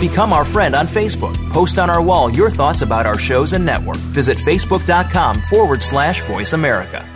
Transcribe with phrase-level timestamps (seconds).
[0.00, 1.34] Become our friend on Facebook.
[1.50, 3.96] Post on our wall your thoughts about our shows and network.
[3.96, 7.15] Visit facebook.com forward slash voice America.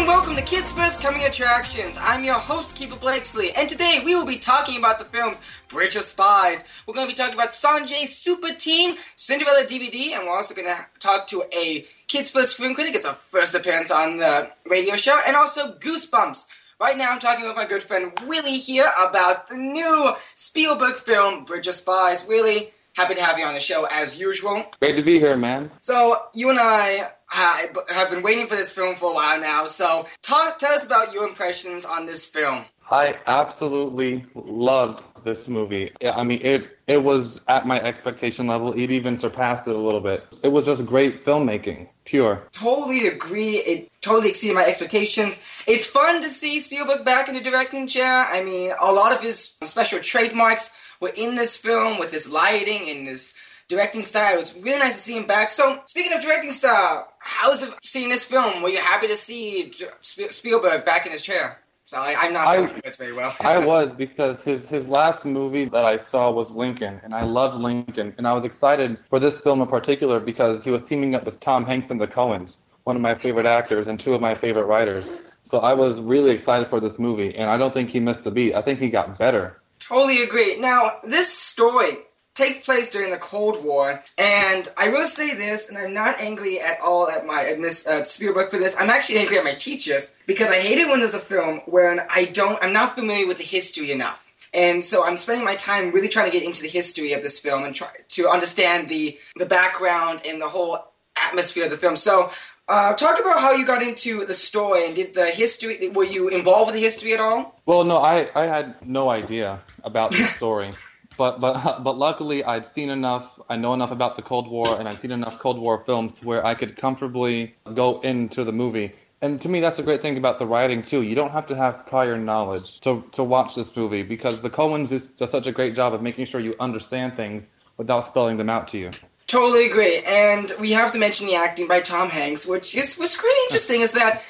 [0.31, 1.97] welcome to Kids First Coming Attractions.
[1.99, 5.97] I'm your host, Keeper Blakesley, and today we will be talking about the films Bridge
[5.97, 6.63] of Spies.
[6.87, 10.69] We're going to be talking about Sanjay Super Team, Cinderella DVD, and we're also going
[10.69, 12.95] to talk to a Kids First film critic.
[12.95, 16.45] It's our first appearance on the radio show, and also Goosebumps.
[16.79, 21.43] Right now, I'm talking with my good friend Willie here about the new Spielberg film
[21.43, 22.25] Bridge of Spies.
[22.25, 24.65] Willie, happy to have you on the show as usual.
[24.79, 25.71] Great to be here, man.
[25.81, 29.65] So, you and I I have been waiting for this film for a while now.
[29.65, 32.65] So, talk tell us about your impressions on this film.
[32.91, 35.93] I absolutely loved this movie.
[36.03, 38.73] I mean, it it was at my expectation level.
[38.73, 40.25] It even surpassed it a little bit.
[40.43, 42.43] It was just great filmmaking, pure.
[42.51, 43.57] Totally agree.
[43.59, 45.41] It totally exceeded my expectations.
[45.67, 48.27] It's fun to see Spielberg back in the directing chair.
[48.29, 52.89] I mean, a lot of his special trademarks were in this film with his lighting
[52.89, 53.33] and his
[53.69, 54.33] directing style.
[54.33, 55.49] It was really nice to see him back.
[55.49, 58.61] So, speaking of directing style, how's it seeing this film?
[58.61, 61.59] Were you happy to see Spielberg back in his chair?
[61.85, 63.35] So I, am not feeling this very well.
[63.41, 67.57] I was because his his last movie that I saw was Lincoln, and I loved
[67.57, 71.25] Lincoln, and I was excited for this film in particular because he was teaming up
[71.25, 74.35] with Tom Hanks and the Coens, one of my favorite actors and two of my
[74.35, 75.09] favorite writers.
[75.43, 78.31] So I was really excited for this movie, and I don't think he missed a
[78.31, 78.55] beat.
[78.55, 79.61] I think he got better.
[79.81, 80.59] Totally agree.
[80.59, 81.97] Now, this story
[82.35, 86.59] takes place during the Cold War, and I will say this, and I'm not angry
[86.59, 88.75] at all at my at Miss uh, Spielberg for this.
[88.79, 92.07] I'm actually angry at my teachers because I hate it when there's a film where
[92.09, 94.33] I don't, I'm not familiar with the history enough.
[94.53, 97.39] And so I'm spending my time really trying to get into the history of this
[97.39, 100.91] film and try to understand the the background and the whole
[101.27, 101.95] atmosphere of the film.
[101.95, 102.31] So
[102.67, 105.89] uh, talk about how you got into the story and did the history.
[105.89, 107.59] Were you involved with the history at all?
[107.65, 110.73] Well, no, I, I had no idea about the story
[111.17, 113.39] but but but luckily I'd seen enough.
[113.49, 116.25] I know enough about the Cold War, and I'd seen enough Cold War films to
[116.25, 118.93] where I could comfortably go into the movie.
[119.23, 121.03] And to me, that's a great thing about the writing too.
[121.03, 124.89] You don't have to have prior knowledge to to watch this movie because the Coens
[125.17, 127.47] does such a great job of making sure you understand things
[127.77, 128.91] without spelling them out to you.
[129.27, 130.01] Totally agree.
[130.05, 133.81] And we have to mention the acting by Tom Hanks, which is what's pretty interesting
[133.81, 134.21] is that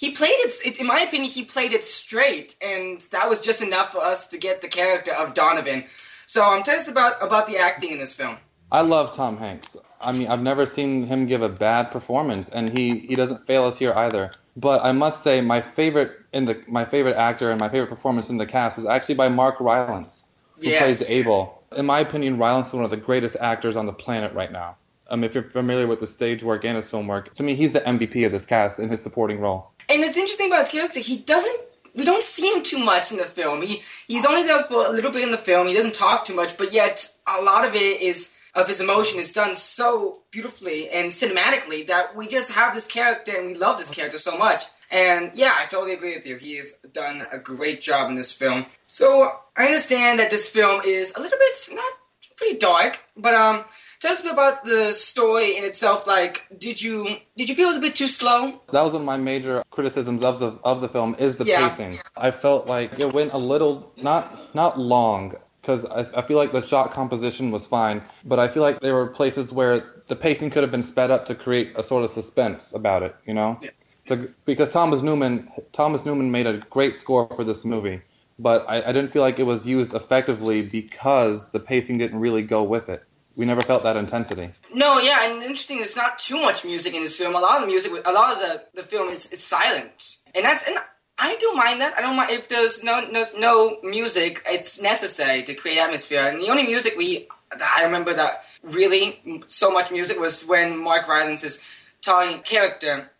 [0.00, 3.92] he played it in my opinion he played it straight and that was just enough
[3.92, 5.84] for us to get the character of donovan
[6.30, 8.38] so um, tell us about about the acting in this film.
[8.70, 9.76] I love Tom Hanks.
[10.00, 13.64] I mean, I've never seen him give a bad performance, and he, he doesn't fail
[13.64, 14.30] us here either.
[14.56, 18.30] But I must say, my favorite in the my favorite actor and my favorite performance
[18.30, 20.78] in the cast is actually by Mark Rylance, who yes.
[20.80, 21.64] plays Abel.
[21.76, 24.76] In my opinion, Rylance is one of the greatest actors on the planet right now.
[25.08, 27.72] Um, if you're familiar with the stage work and his film work, to me, he's
[27.72, 29.72] the MVP of this cast in his supporting role.
[29.88, 31.60] And it's interesting about his character; he doesn't
[31.94, 33.62] we don't see him too much in the film.
[33.62, 35.66] He he's only there for a little bit in the film.
[35.66, 39.20] He doesn't talk too much, but yet a lot of it is of his emotion
[39.20, 43.78] is done so beautifully and cinematically that we just have this character and we love
[43.78, 44.64] this character so much.
[44.90, 46.36] And yeah, I totally agree with you.
[46.36, 48.66] He has done a great job in this film.
[48.86, 51.92] So I understand that this film is a little bit not
[52.36, 53.64] pretty dark, but um
[54.00, 56.06] Tell us a bit about the story in itself.
[56.06, 58.62] Like, did you did you feel it was a bit too slow?
[58.72, 61.68] That was one of my major criticisms of the of the film is the yeah.
[61.68, 61.98] pacing.
[62.16, 66.52] I felt like it went a little not not long because I, I feel like
[66.52, 70.48] the shot composition was fine, but I feel like there were places where the pacing
[70.48, 73.14] could have been sped up to create a sort of suspense about it.
[73.26, 73.58] You know.
[73.60, 73.70] Yeah.
[74.06, 78.00] To, because Thomas Newman Thomas Newman made a great score for this movie,
[78.38, 82.42] but I, I didn't feel like it was used effectively because the pacing didn't really
[82.42, 83.04] go with it
[83.40, 84.50] we never felt that intensity.
[84.70, 85.78] No, yeah, and interesting.
[85.78, 87.34] There's not too much music in this film.
[87.34, 90.44] A lot of the music, a lot of the, the film is, is silent, and
[90.44, 90.76] that's and
[91.18, 91.94] I don't mind that.
[91.96, 94.42] I don't mind if there's no no no music.
[94.46, 96.28] It's necessary to create atmosphere.
[96.28, 100.76] And the only music we that I remember that really so much music was when
[100.76, 101.64] Mark Rylance is
[102.02, 103.10] telling character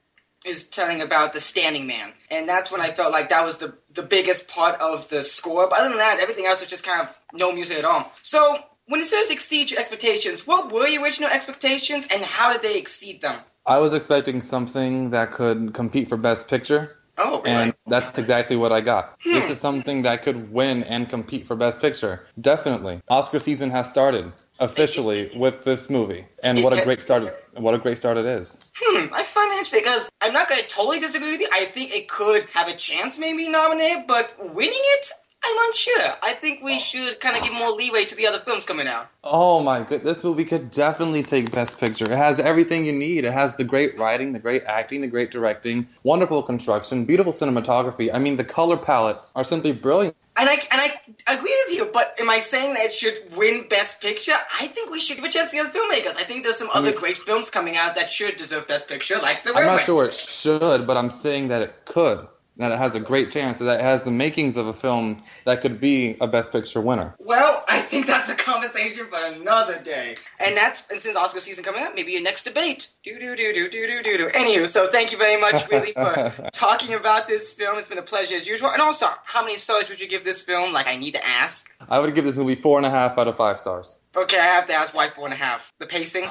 [0.45, 3.75] is telling about the Standing Man, and that's when I felt like that was the
[3.91, 5.67] the biggest part of the score.
[5.71, 8.13] But other than that, everything else was just kind of no music at all.
[8.21, 8.59] So
[8.91, 12.77] when it says exceed your expectations, what were your original expectations and how did they
[12.77, 13.39] exceed them?
[13.65, 16.97] I was expecting something that could compete for Best Picture.
[17.17, 17.57] Oh, really?
[17.57, 19.15] And that's exactly what I got.
[19.23, 19.35] Hmm.
[19.35, 22.27] This is something that could win and compete for Best Picture.
[22.41, 23.01] Definitely.
[23.09, 24.33] Oscar season has started.
[24.61, 27.35] officially with this movie, and what a great start!
[27.55, 28.63] What a great start it is.
[28.77, 31.49] Hmm, I find actually because I'm not going to totally disagree with you.
[31.53, 35.11] I think it could have a chance, maybe nominated, but winning it,
[35.43, 36.17] I'm unsure.
[36.23, 36.79] I think we oh.
[36.79, 39.09] should kind of give more leeway to the other films coming out.
[39.25, 42.05] Oh my god, this movie could definitely take Best Picture.
[42.05, 43.25] It has everything you need.
[43.25, 48.13] It has the great writing, the great acting, the great directing, wonderful construction, beautiful cinematography.
[48.13, 50.17] I mean, the color palettes are simply brilliant.
[50.37, 53.67] And I and I agree with you, but am I saying that it should win
[53.69, 54.33] Best Picture?
[54.59, 56.17] I think we should give a chance to the other filmmakers.
[56.17, 59.45] I think there's some other great films coming out that should deserve Best Picture, like
[59.45, 62.27] The I'm not sure it should, but I'm saying that it could
[62.61, 65.61] that it has a great chance that it has the makings of a film that
[65.61, 67.15] could be a Best Picture winner.
[67.19, 70.17] Well, I think that's a conversation for another day.
[70.39, 72.89] And that's and since Oscar season coming up, maybe your next debate.
[73.03, 74.27] Do do do do do do do do.
[74.29, 77.79] Anywho, so thank you very much, really, for talking about this film.
[77.79, 78.71] It's been a pleasure as usual.
[78.71, 80.73] And also, how many stars would you give this film?
[80.73, 81.71] Like, I need to ask.
[81.89, 83.99] I would give this movie four and a half out of five stars.
[84.17, 85.73] Okay, I have to ask why four and a half.
[85.79, 86.29] The pacing.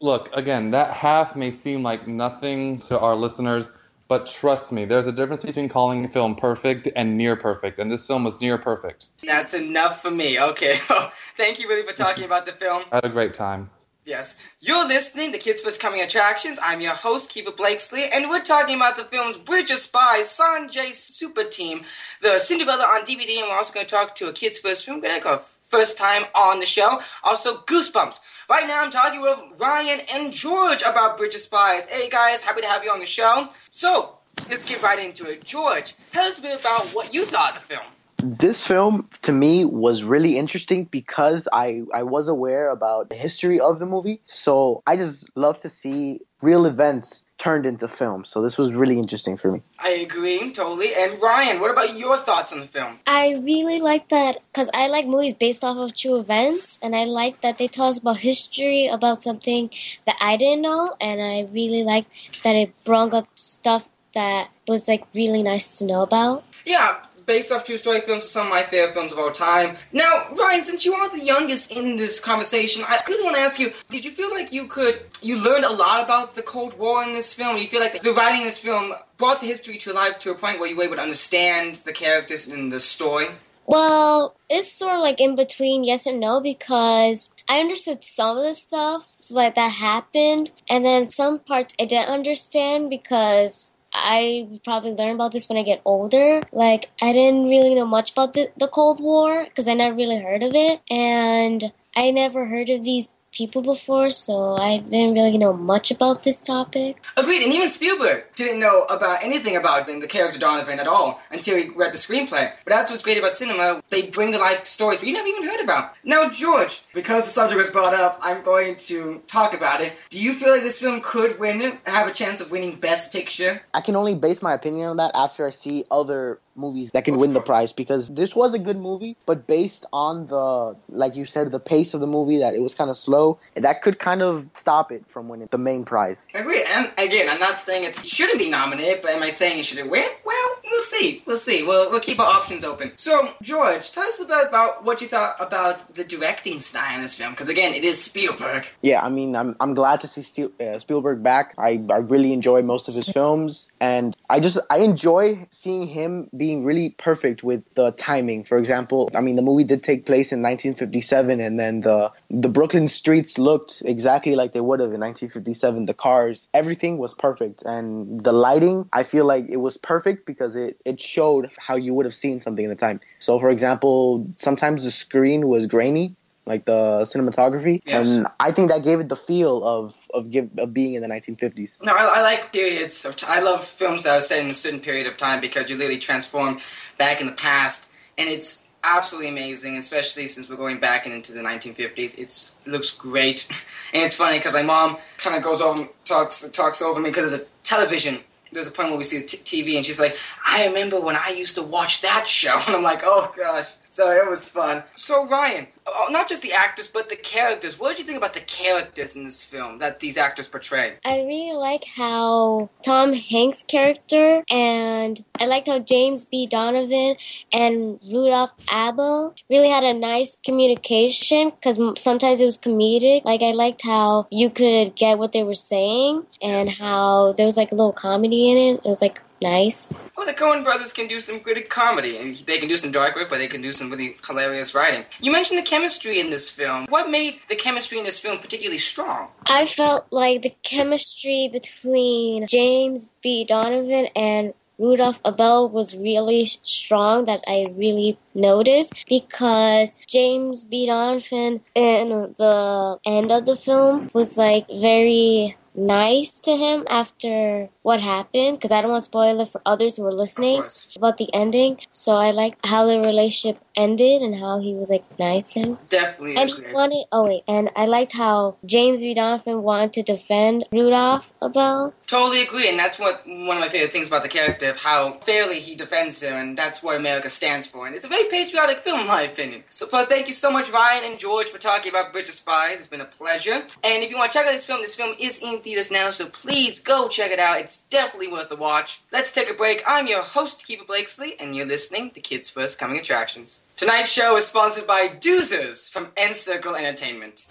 [0.00, 3.70] Look, again, that half may seem like nothing to our listeners
[4.08, 7.90] but trust me, there's a difference between calling a film perfect and near perfect, and
[7.90, 9.06] this film was near perfect.
[9.22, 10.38] That's enough for me.
[10.38, 10.74] Okay.
[11.36, 12.84] thank you really for talking about the film.
[12.92, 13.70] I had a great time.
[14.04, 14.36] Yes.
[14.60, 16.58] You're listening to Kids First Coming Attractions.
[16.62, 20.94] I'm your host, Kiva Blakesley, and we're talking about the films Bridge of Spies, Sanjay
[20.94, 21.84] Super Team,
[22.20, 25.00] The Cinderella on DVD, and we're also going to talk to a Kids First film
[25.00, 27.00] go first time on the show.
[27.22, 28.20] Also, Goosebumps.
[28.48, 31.88] Right now, I'm talking with Ryan and George about Bridge of Spies.
[31.88, 33.48] Hey guys, happy to have you on the show.
[33.70, 34.12] So,
[34.50, 35.42] let's get right into it.
[35.44, 37.86] George, tell us a bit about what you thought of the film.
[38.18, 43.60] This film to me was really interesting because I, I was aware about the history
[43.60, 44.20] of the movie.
[44.26, 48.24] So I just love to see real events turned into film.
[48.24, 49.62] So this was really interesting for me.
[49.78, 50.90] I agree totally.
[50.96, 52.98] And Ryan, what about your thoughts on the film?
[53.06, 57.04] I really like that because I like movies based off of true events, and I
[57.04, 59.70] like that they tell us about history about something
[60.06, 62.06] that I didn't know, and I really like
[62.44, 66.44] that it brought up stuff that was like really nice to know about.
[66.64, 69.76] Yeah, based off true story films some of my favorite films of all time.
[69.92, 73.58] Now, Ryan, since you are the youngest in this conversation, I really want to ask
[73.58, 77.02] you: Did you feel like you could you learned a lot about the Cold War
[77.02, 77.56] in this film?
[77.56, 80.30] Do you feel like the writing in this film brought the history to life to
[80.30, 83.28] a point where you were able to understand the characters and the story?
[83.66, 88.44] Well, it's sort of like in between yes and no because I understood some of
[88.44, 94.46] the stuff so like that happened, and then some parts I didn't understand because I
[94.50, 96.42] would probably learn about this when I get older.
[96.52, 100.18] Like, I didn't really know much about the, the Cold War because I never really
[100.18, 100.80] heard of it.
[100.90, 106.22] And I never heard of these people before, so I didn't really know much about
[106.22, 107.02] this topic.
[107.16, 111.56] Agreed, and even Spielberg didn't know about anything about the character Donovan at all until
[111.56, 112.52] he read the screenplay.
[112.64, 115.60] But that's what's great about cinema, they bring to life stories we never even heard
[115.60, 115.94] about.
[116.04, 119.92] Now, George, because the subject was brought up, I'm going to talk about it.
[120.10, 123.56] Do you feel like this film could win, have a chance of winning Best Picture?
[123.72, 127.14] I can only base my opinion on that after I see other movies that can
[127.14, 127.42] of win course.
[127.42, 131.50] the prize because this was a good movie, but based on the, like you said,
[131.50, 134.48] the pace of the movie, that it was kind of slow, that could kind of
[134.52, 136.28] stop it from winning the main prize.
[136.34, 136.64] Agreed.
[136.68, 139.88] And again, I'm not saying it shouldn't be nominated, but am I saying it should
[139.90, 140.08] win?
[140.24, 141.22] Well, we'll see.
[141.24, 141.62] We'll see.
[141.62, 142.92] We'll, we'll keep our options open.
[142.96, 147.02] So, George, tell us a bit about what you thought about the directing style in
[147.02, 148.66] this film, because again, it is Spielberg.
[148.82, 151.54] Yeah, I mean, I'm, I'm glad to see uh, Spielberg back.
[151.58, 156.28] I, I really enjoy most of his films, and I just, I enjoy seeing him
[156.36, 158.44] being really perfect with the timing.
[158.44, 162.48] For example, I mean, the movie did take place in 1957, and then the the
[162.48, 165.86] Brooklyn streets looked exactly like they would have in 1957.
[165.86, 170.56] The cars, everything was perfect, and the lighting, I feel like it was perfect because
[170.56, 173.00] it it showed how you would have seen something in the time.
[173.18, 176.14] So, for example, sometimes the screen was grainy,
[176.46, 178.06] like the cinematography, yes.
[178.06, 181.08] and I think that gave it the feel of of, give, of being in the
[181.08, 181.82] 1950s.
[181.82, 183.16] No, I, I like periods of.
[183.16, 185.76] T- I love films that are set in a certain period of time because you
[185.76, 186.60] literally transform
[186.98, 191.40] back in the past, and it's absolutely amazing, especially since we're going back into the
[191.40, 192.18] 1950s.
[192.18, 193.48] It's, it looks great,
[193.94, 197.30] and it's funny because my mom kind of goes over talks talks over me because
[197.30, 198.20] there's a television
[198.54, 201.16] there's a point where we see the t- TV, and she's like, "I remember when
[201.16, 204.82] I used to watch that show," and I'm like, "Oh gosh." So it was fun.
[204.96, 207.78] So Ryan, uh, not just the actors, but the characters.
[207.78, 210.94] What did you think about the characters in this film that these actors portrayed?
[211.04, 216.48] I really like how Tom Hanks' character, and I liked how James B.
[216.48, 217.14] Donovan
[217.52, 223.24] and Rudolph Abel really had a nice communication because sometimes it was comedic.
[223.24, 227.56] Like I liked how you could get what they were saying and how there was
[227.56, 228.80] like a little comedy in it.
[228.84, 229.98] It was like nice.
[230.16, 232.16] Well, the Coen brothers can do some good comedy.
[232.16, 235.04] and They can do some dark work, but they can do some really hilarious writing.
[235.20, 236.86] You mentioned the chemistry in this film.
[236.88, 239.28] What made the chemistry in this film particularly strong?
[239.46, 243.44] I felt like the chemistry between James B.
[243.44, 250.86] Donovan and Rudolph Abel was really strong that I really noticed because James B.
[250.86, 258.00] Donovan in the end of the film was like very nice to him after what
[258.00, 260.64] happened because I don't want to spoil it for others who are listening
[260.96, 261.78] about the ending.
[261.90, 265.78] So I like how the relationship ended and how he was like nice to him.
[265.90, 266.36] Definitely.
[266.36, 267.04] And he wanted.
[267.12, 269.12] Oh wait, and I liked how James B.
[269.12, 271.94] Donovan wanted to defend Rudolph about.
[272.06, 275.18] Totally agree, and that's what one of my favorite things about the character of how
[275.20, 277.86] fairly he defends him, and that's what America stands for.
[277.86, 279.64] And it's a very patriotic film, in my opinion.
[279.68, 282.78] So, but thank you so much, Ryan and George, for talking about Bridge of Spies.
[282.78, 283.64] It's been a pleasure.
[283.82, 286.10] And if you want to check out this film, this film is in theaters now,
[286.10, 287.60] so please go check it out.
[287.60, 289.02] It's definitely worth a watch.
[289.12, 289.82] Let's take a break.
[289.86, 293.62] I'm your host, Keeper Blakesley, and you're listening to Kids First Coming Attractions.
[293.76, 297.46] Tonight's show is sponsored by Doozers from Encircle Entertainment.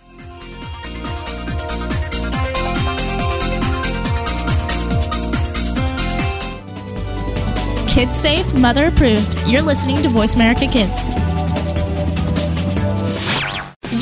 [7.88, 9.38] Kids safe, mother approved.
[9.48, 11.06] You're listening to Voice America Kids.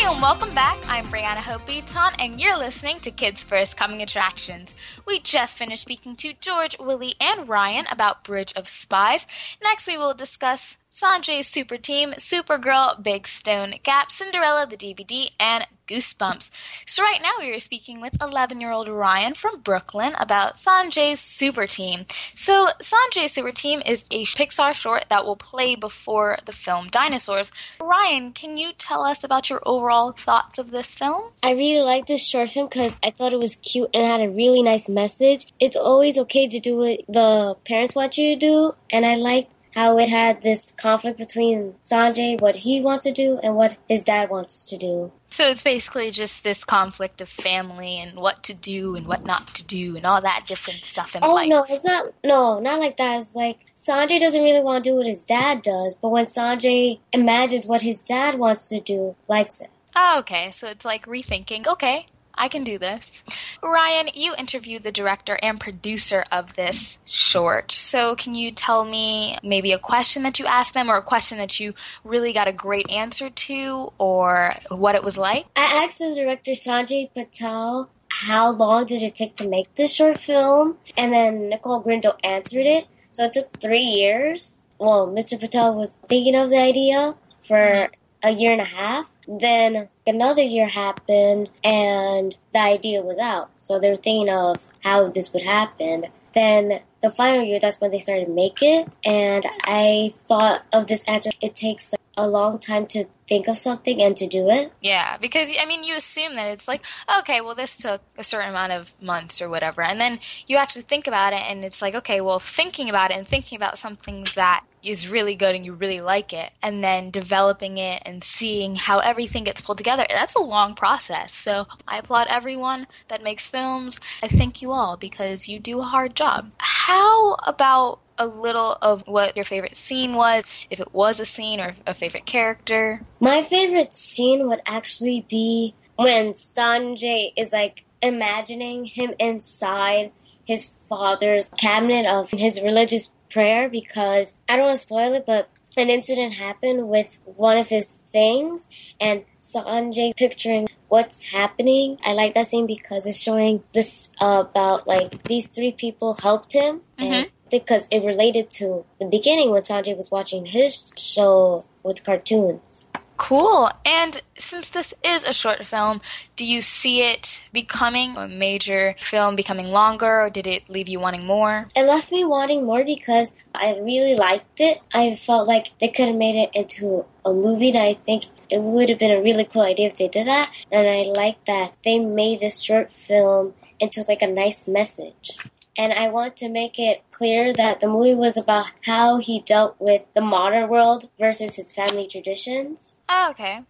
[0.00, 0.78] Hey, and welcome back.
[0.88, 4.74] I'm Brianna Hope Beaton, and you're listening to Kids First Coming Attractions.
[5.06, 9.26] We just finished speaking to George, Willie, and Ryan about Bridge of Spies.
[9.62, 15.66] Next, we will discuss Sanjay's Super Team, Supergirl, Big Stone Gap, Cinderella, the DVD, and
[15.88, 16.50] Goosebumps.
[16.86, 22.04] So right now we are speaking with 11-year-old Ryan from Brooklyn about Sanjay's Super Team.
[22.34, 27.50] So Sanjay's Super Team is a Pixar short that will play before the film Dinosaurs.
[27.80, 31.32] Ryan, can you tell us about your overall thoughts of this film?
[31.42, 34.30] I really like this short film because I thought it was cute and had a
[34.30, 35.46] really nice message.
[35.58, 39.48] It's always okay to do what the parents want you to do, and I like
[39.80, 44.02] how it had this conflict between Sanjay, what he wants to do, and what his
[44.02, 45.10] dad wants to do.
[45.30, 49.54] So it's basically just this conflict of family and what to do and what not
[49.54, 51.46] to do and all that different stuff in oh, life.
[51.46, 52.12] Oh no, it's not.
[52.22, 53.20] No, not like that.
[53.20, 56.98] It's like Sanjay doesn't really want to do what his dad does, but when Sanjay
[57.12, 59.70] imagines what his dad wants to do, likes it.
[59.96, 60.50] Oh, okay.
[60.50, 61.66] So it's like rethinking.
[61.66, 63.22] Okay, I can do this.
[63.62, 67.72] Ryan, you interviewed the director and producer of this short.
[67.72, 71.38] So, can you tell me maybe a question that you asked them or a question
[71.38, 75.46] that you really got a great answer to or what it was like?
[75.56, 80.18] I asked the director Sanjay Patel how long did it take to make this short
[80.18, 82.86] film, and then Nicole Grindle answered it.
[83.10, 84.64] So, it took three years.
[84.78, 85.38] Well, Mr.
[85.38, 87.90] Patel was thinking of the idea for
[88.22, 89.10] a year and a half.
[89.26, 93.50] Then another year happened and the idea was out.
[93.54, 96.06] So they were thinking of how this would happen.
[96.32, 98.88] Then the final year, that's when they started to make it.
[99.04, 101.30] And I thought of this answer.
[101.40, 104.72] It takes a long time to think of something and to do it.
[104.82, 106.82] Yeah, because I mean, you assume that it's like,
[107.20, 110.82] okay, well, this took a certain amount of months or whatever, and then you actually
[110.82, 114.26] think about it, and it's like, okay, well, thinking about it and thinking about something
[114.34, 118.76] that is really good and you really like it, and then developing it and seeing
[118.76, 121.32] how everything gets pulled together, that's a long process.
[121.32, 124.00] So I applaud everyone that makes films.
[124.22, 126.50] I thank you all because you do a hard job.
[126.58, 131.60] How about a little of what your favorite scene was, if it was a scene
[131.60, 133.02] or a favorite character?
[133.18, 140.12] My favorite scene would actually be when Sanjay is like imagining him inside
[140.44, 145.48] his father's cabinet of his religious prayer because I don't want to spoil it, but
[145.76, 148.68] an incident happened with one of his things
[149.00, 151.98] and Sanjay picturing what's happening.
[152.04, 156.52] I like that scene because it's showing this uh, about like these three people helped
[156.52, 157.12] him mm-hmm.
[157.12, 162.88] and because it related to the beginning when Sanjay was watching his show with cartoons.
[163.20, 163.70] Cool.
[163.84, 166.00] And since this is a short film,
[166.36, 170.98] do you see it becoming a major film, becoming longer, or did it leave you
[170.98, 171.68] wanting more?
[171.76, 174.80] It left me wanting more because I really liked it.
[174.94, 178.62] I felt like they could have made it into a movie, and I think it
[178.62, 180.50] would have been a really cool idea if they did that.
[180.72, 185.36] And I like that they made this short film into like a nice message
[185.76, 189.76] and I want to make it clear that the movie was about how he dealt
[189.78, 193.00] with the modern world versus his family traditions.
[193.08, 193.60] Oh, okay.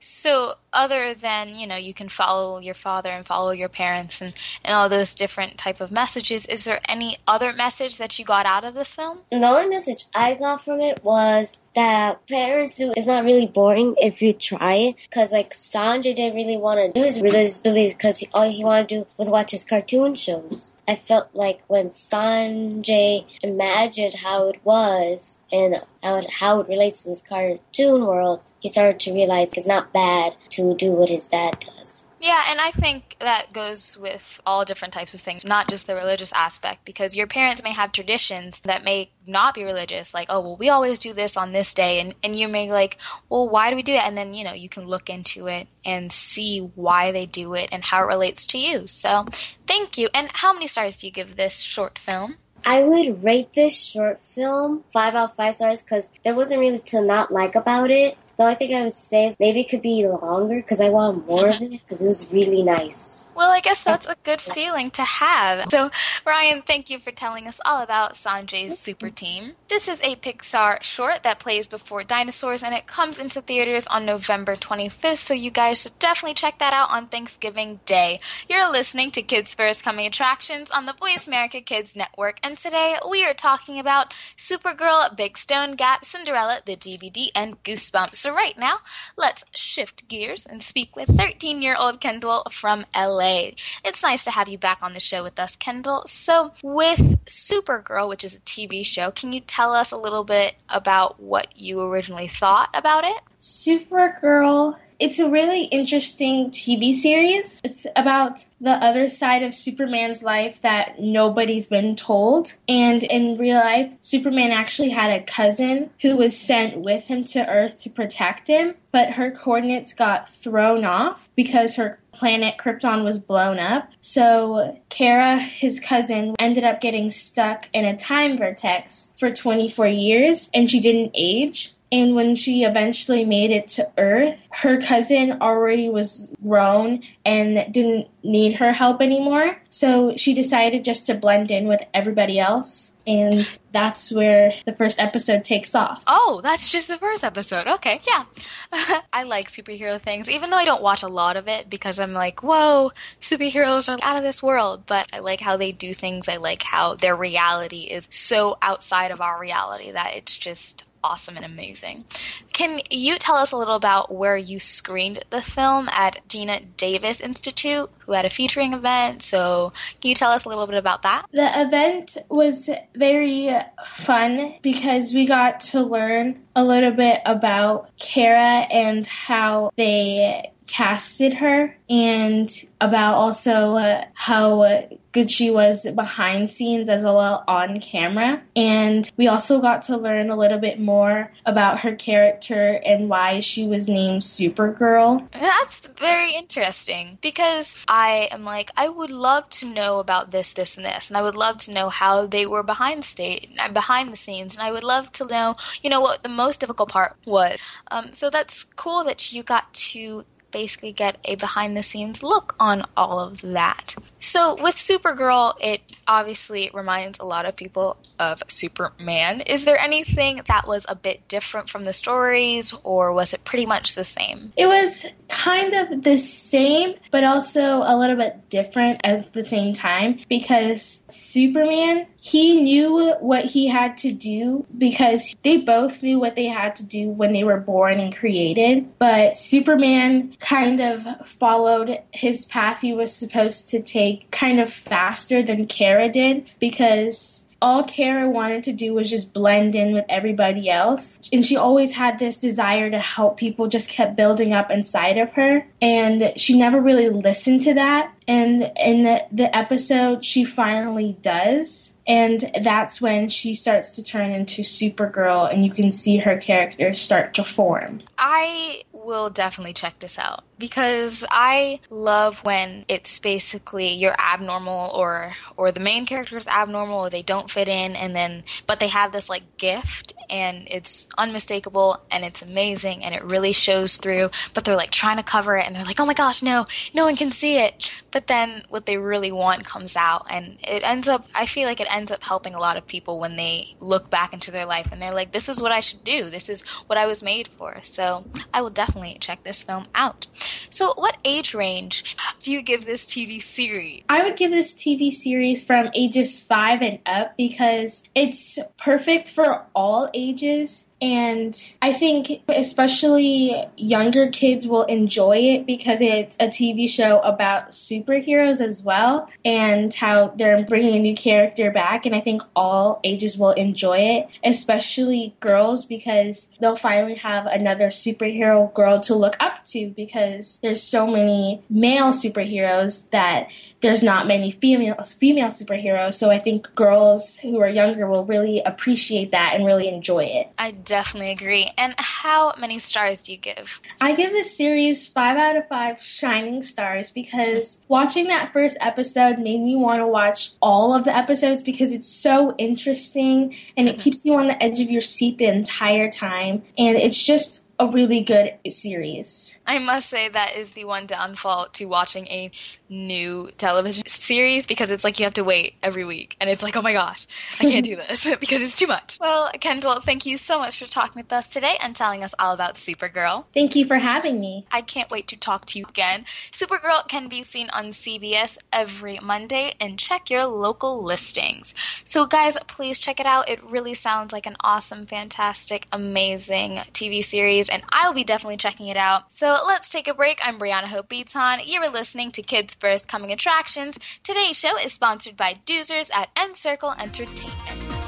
[0.00, 4.32] So, other than you know, you can follow your father and follow your parents and,
[4.64, 6.46] and all those different type of messages.
[6.46, 9.20] Is there any other message that you got out of this film?
[9.30, 14.22] The only message I got from it was that parents is not really boring if
[14.22, 14.96] you try it.
[15.02, 18.88] Because like Sanjay didn't really want to do his religious beliefs because all he wanted
[18.88, 20.71] to do was watch his cartoon shows.
[20.86, 27.04] I felt like when Sanjay imagined how it was and how it, how it relates
[27.04, 31.28] to his cartoon world, he started to realize it's not bad to do what his
[31.28, 32.08] dad does.
[32.22, 35.96] Yeah, and I think that goes with all different types of things, not just the
[35.96, 40.38] religious aspect, because your parents may have traditions that may not be religious, like, oh,
[40.38, 42.96] well, we always do this on this day, and, and you may like,
[43.28, 44.04] well, why do we do it?
[44.04, 47.70] And then, you know, you can look into it and see why they do it
[47.72, 48.86] and how it relates to you.
[48.86, 49.26] So,
[49.66, 50.08] thank you.
[50.14, 52.36] And how many stars do you give this short film?
[52.64, 56.78] I would rate this short film five out of five stars because there wasn't really
[56.78, 58.16] to not like about it.
[58.42, 61.28] The only thing I would say is maybe it could be longer because I want
[61.28, 61.74] more of mm-hmm.
[61.74, 63.28] it because it was really nice.
[63.36, 65.70] Well, I guess that's a good feeling to have.
[65.70, 65.90] So,
[66.26, 69.52] Ryan, thank you for telling us all about Sanjay's Super Team.
[69.68, 74.04] This is a Pixar short that plays before dinosaurs and it comes into theaters on
[74.04, 78.18] November 25th, so you guys should definitely check that out on Thanksgiving Day.
[78.48, 82.98] You're listening to Kids First Coming Attractions on the Voice America Kids Network, and today
[83.08, 88.16] we are talking about Supergirl, Big Stone Gap, Cinderella, the DVD, and Goosebumps.
[88.16, 88.78] So, right now,
[89.16, 93.50] let's shift gears and speak with 13 year old Kendall from LA.
[93.84, 96.04] It's nice to have you back on the show with us, Kendall.
[96.06, 100.56] So, with Supergirl, which is a TV show, can you tell us a little bit
[100.68, 103.20] about what you originally thought about it?
[103.40, 107.60] Supergirl it's a really interesting TV series.
[107.64, 112.52] It's about the other side of Superman's life that nobody's been told.
[112.68, 117.50] And in real life, Superman actually had a cousin who was sent with him to
[117.50, 123.18] Earth to protect him, but her coordinates got thrown off because her planet Krypton was
[123.18, 123.90] blown up.
[124.00, 130.48] So Kara, his cousin, ended up getting stuck in a time vortex for 24 years
[130.54, 131.74] and she didn't age.
[131.92, 138.08] And when she eventually made it to Earth, her cousin already was grown and didn't
[138.24, 139.60] need her help anymore.
[139.68, 142.92] So she decided just to blend in with everybody else.
[143.06, 146.02] And that's where the first episode takes off.
[146.06, 147.66] Oh, that's just the first episode.
[147.66, 148.24] Okay, yeah.
[149.12, 152.12] I like superhero things, even though I don't watch a lot of it because I'm
[152.14, 154.84] like, whoa, superheroes are out of this world.
[154.86, 156.28] But I like how they do things.
[156.28, 161.36] I like how their reality is so outside of our reality that it's just awesome
[161.36, 162.04] and amazing.
[162.52, 167.20] Can you tell us a little about where you screened the film at Geena Davis
[167.20, 169.22] Institute, who had a featuring event?
[169.22, 171.26] So, can you tell us a little bit about that?
[171.32, 173.50] The event was very
[173.84, 181.34] fun because we got to learn a little bit about Kara and how they casted
[181.34, 187.78] her and about also uh, how uh, good she was behind scenes as well on
[187.78, 188.42] camera.
[188.56, 193.40] And we also got to learn a little bit more about her character and why
[193.40, 195.30] she was named Supergirl.
[195.32, 200.78] That's very interesting because I am like, I would love to know about this, this,
[200.78, 204.16] and this, and I would love to know how they were behind state, behind the
[204.16, 207.58] scenes, and I would love to know, you know, what the most difficult part was.
[207.90, 212.54] Um, so that's cool that you got to basically get a behind the scenes look
[212.60, 213.96] on all of that.
[214.18, 219.40] So with Supergirl, it obviously reminds a lot of people of Superman.
[219.42, 223.66] Is there anything that was a bit different from the stories, or was it pretty
[223.66, 224.52] much the same?
[224.56, 229.72] It was kind of the same, but also a little bit different at the same
[229.72, 236.36] time because Superman he knew what he had to do because they both knew what
[236.36, 238.96] they had to do when they were born and created.
[239.00, 245.42] But Superman kind of followed his path he was supposed to take kind of faster
[245.42, 250.70] than Kara did because all Kara wanted to do was just blend in with everybody
[250.70, 251.18] else.
[251.32, 255.32] And she always had this desire to help people, just kept building up inside of
[255.32, 255.66] her.
[255.80, 258.12] And she never really listened to that.
[258.28, 264.32] And in the, the episode, she finally does and that's when she starts to turn
[264.32, 268.00] into Supergirl, and you can see her character start to form.
[268.18, 275.32] I will definitely check this out because I love when it's basically you're abnormal or
[275.56, 278.86] or the main character is abnormal or they don't fit in and then but they
[278.86, 284.30] have this like gift and it's unmistakable and it's amazing and it really shows through
[284.54, 287.04] but they're like trying to cover it and they're like oh my gosh no no
[287.04, 287.90] one can see it.
[288.10, 291.80] But then what they really want comes out and it ends up I feel like
[291.80, 294.88] it ends up helping a lot of people when they look back into their life
[294.92, 296.30] and they're like this is what I should do.
[296.30, 297.80] This is what I was made for.
[297.82, 300.26] So I will definitely check this film out
[300.70, 304.02] so, what age range do you give this TV series?
[304.08, 309.66] I would give this TV series from ages five and up because it's perfect for
[309.74, 316.88] all ages and I think especially younger kids will enjoy it because it's a TV
[316.88, 322.06] show about superheroes as well and how they're bringing a new character back.
[322.06, 327.88] And I think all ages will enjoy it, especially girls because they'll finally have another
[327.88, 334.28] superhero girl to look up to because there's so many male superheroes that there's not
[334.28, 336.14] many female female superheroes.
[336.14, 340.52] So I think girls who are younger will really appreciate that and really enjoy it.
[340.58, 341.72] I definitely agree.
[341.78, 343.80] And how many stars do you give?
[344.02, 349.38] I give this series five out of five shining stars because watching that first episode
[349.38, 353.98] made me want to watch all of the episodes because it's so interesting and it
[353.98, 356.62] keeps you on the edge of your seat the entire time.
[356.76, 359.58] And it's just a really good series.
[359.66, 362.50] I must say that is the one downfall to watching a
[362.88, 366.76] new television series because it's like you have to wait every week and it's like,
[366.76, 367.26] oh my gosh,
[367.58, 369.18] I can't do this because it's too much.
[369.20, 372.54] Well, Kendall, thank you so much for talking with us today and telling us all
[372.54, 373.44] about Supergirl.
[373.54, 374.66] Thank you for having me.
[374.70, 376.24] I can't wait to talk to you again.
[376.52, 381.74] Supergirl can be seen on CBS every Monday and check your local listings.
[382.04, 383.48] So, guys, please check it out.
[383.48, 388.88] It really sounds like an awesome, fantastic, amazing TV series, and I'll be definitely checking
[388.88, 389.32] it out.
[389.32, 390.40] So, let's take a break.
[390.42, 391.60] I'm Brianna Hope Beaton.
[391.64, 393.98] You're listening to Kids First Coming Attractions.
[394.22, 398.02] Today's show is sponsored by Doozers at Encircle Entertainment.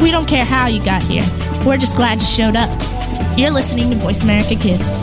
[0.00, 1.26] We don't care how you got here.
[1.64, 2.70] We're just glad you showed up.
[3.36, 5.02] You're listening to Voice America Kids.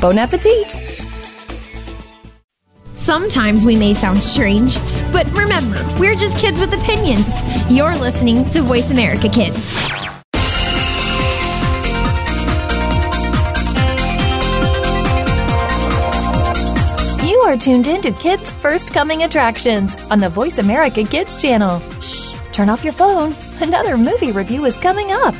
[0.00, 0.74] Bon appetit!
[2.94, 4.78] Sometimes we may sound strange,
[5.12, 7.34] but remember, we're just kids with opinions.
[7.70, 9.58] You're listening to Voice America Kids.
[17.28, 21.78] You are tuned in to Kids First Coming Attractions on the Voice America Kids channel.
[22.00, 23.36] Shh, turn off your phone.
[23.60, 25.34] Another movie review is coming up.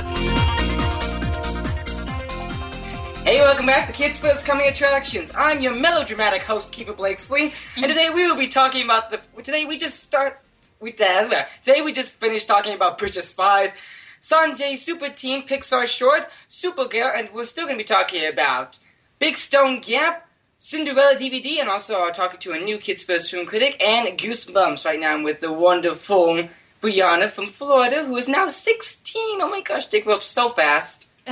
[3.31, 5.33] Hey, welcome back to Kids First Coming Attractions.
[5.37, 9.21] I'm your melodramatic host, Keeper Blakesley, and today we will be talking about the.
[9.41, 10.41] Today we just start.
[10.81, 10.91] We
[11.63, 13.73] today we just finished talking about Bridge Spies,
[14.21, 18.81] Sanjay Super Team Pixar short, Supergirl, and we're still going to be talking about
[19.21, 23.47] Big Stone Gap, Cinderella DVD, and also I'm talking to a new Kids First film
[23.47, 24.85] critic and Goosebumps.
[24.85, 26.49] Right now I'm with the wonderful
[26.83, 29.41] Brianna from Florida, who is now 16.
[29.41, 31.13] Oh my gosh, they grew up so fast.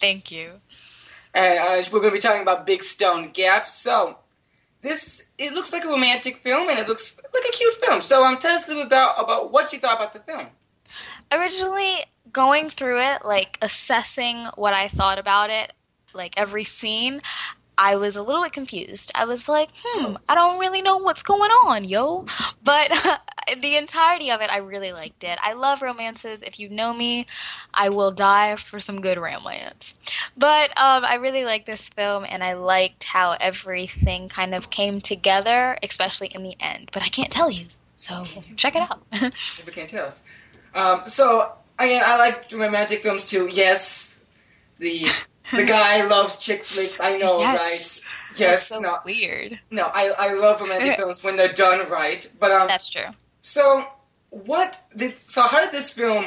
[0.00, 0.62] Thank you.
[1.36, 3.66] Uh, we're going to be talking about Big Stone Gap.
[3.66, 4.18] So,
[4.82, 8.02] this it looks like a romantic film, and it looks like a cute film.
[8.02, 10.46] So, um, tell us a little bit about about what you thought about the film.
[11.32, 15.72] Originally, going through it, like assessing what I thought about it,
[16.14, 17.20] like every scene,
[17.78, 19.12] I was a little bit confused.
[19.14, 22.24] I was like, hmm, I don't really know what's going on, yo.
[22.64, 22.90] But
[23.60, 25.38] the entirety of it, I really liked it.
[25.42, 26.42] I love romances.
[26.42, 27.26] If you know me,
[27.74, 29.94] I will die for some good romance.
[30.36, 35.00] But um, I really liked this film, and I liked how everything kind of came
[35.00, 36.90] together, especially in the end.
[36.92, 38.24] But I can't tell you, so
[38.56, 39.02] check it out.
[39.22, 40.22] you can't tell us.
[40.74, 43.48] Um, so, again, I like romantic films too.
[43.50, 44.24] Yes,
[44.78, 45.06] the
[45.52, 47.00] the guy loves chick flicks.
[47.00, 47.58] I know, Yes.
[48.02, 48.12] right?
[48.38, 49.58] Yes, so no, weird.
[49.70, 49.90] no.
[49.94, 52.28] I I love romantic films when they're done right.
[52.38, 53.06] But um, That's true.
[53.40, 53.84] so
[54.30, 56.26] what did so how did this film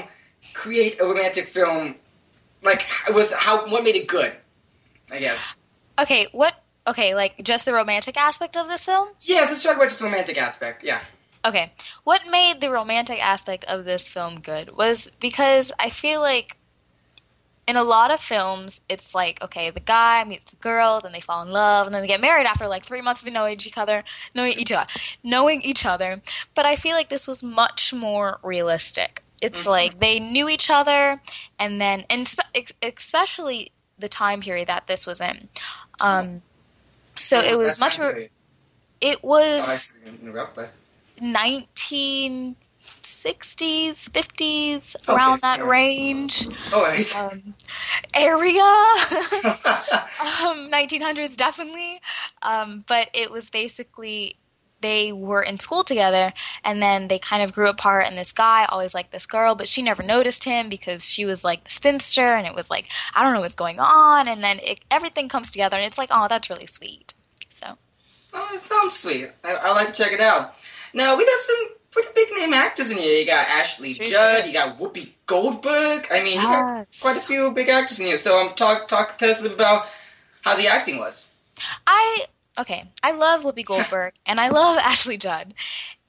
[0.53, 1.95] create a romantic film?
[2.63, 4.33] Like, was how what made it good?
[5.11, 5.61] I guess.
[5.99, 6.53] Okay, what?
[6.87, 9.09] Okay, like just the romantic aspect of this film?
[9.21, 10.83] Yes, let's talk about just the romantic aspect.
[10.83, 11.01] Yeah.
[11.45, 11.71] Okay,
[12.03, 16.57] what made the romantic aspect of this film good was because I feel like
[17.69, 21.19] in a lot of films, it's like okay, the guy meets the girl, then they
[21.19, 23.77] fall in love, and then they get married after like three months of knowing each
[23.77, 24.03] other,
[24.33, 24.89] knowing each other,
[25.23, 26.19] knowing each other.
[26.55, 29.21] But I feel like this was much more realistic.
[29.39, 29.69] It's mm-hmm.
[29.69, 31.21] like they knew each other,
[31.59, 35.47] and then and spe- especially the time period that this was in.
[36.01, 36.41] Um,
[37.17, 38.19] so was, it was much more.
[38.99, 39.91] It was
[41.21, 42.55] nineteen
[43.23, 46.47] 60s, 50s, okay, around that range.
[46.73, 47.15] Oh, nice.
[47.15, 47.53] um,
[48.13, 48.61] area.
[48.61, 52.01] um, 1900s, definitely.
[52.41, 54.37] Um, but it was basically
[54.81, 58.65] they were in school together and then they kind of grew apart and this guy
[58.65, 62.33] always liked this girl but she never noticed him because she was like the spinster
[62.33, 65.51] and it was like i don't know what's going on and then it, everything comes
[65.51, 67.13] together and it's like oh that's really sweet
[67.49, 67.77] so
[68.33, 70.55] oh it sounds sweet I, I like to check it out
[70.93, 72.28] now we got some pretty big
[72.79, 73.19] actors in here.
[73.19, 74.45] You got Ashley Judd.
[74.45, 76.07] You got Whoopi Goldberg.
[76.11, 78.17] I mean, you got quite a few big actors in here.
[78.17, 79.87] So um, talk talk tell us a little bit about
[80.41, 81.27] how the acting was.
[81.85, 82.25] I
[82.57, 82.89] okay.
[83.03, 85.53] I love Whoopi Goldberg and I love Ashley Judd,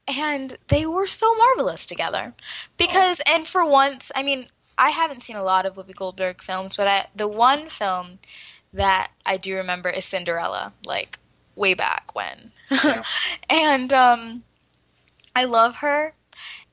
[0.06, 2.34] and they were so marvelous together.
[2.76, 4.46] Because and for once, I mean,
[4.78, 8.20] I haven't seen a lot of Whoopi Goldberg films, but I, the one film
[8.72, 11.18] that I do remember is Cinderella, like
[11.56, 13.02] way back when, Yeah.
[13.50, 14.44] and um,
[15.34, 16.14] I love her.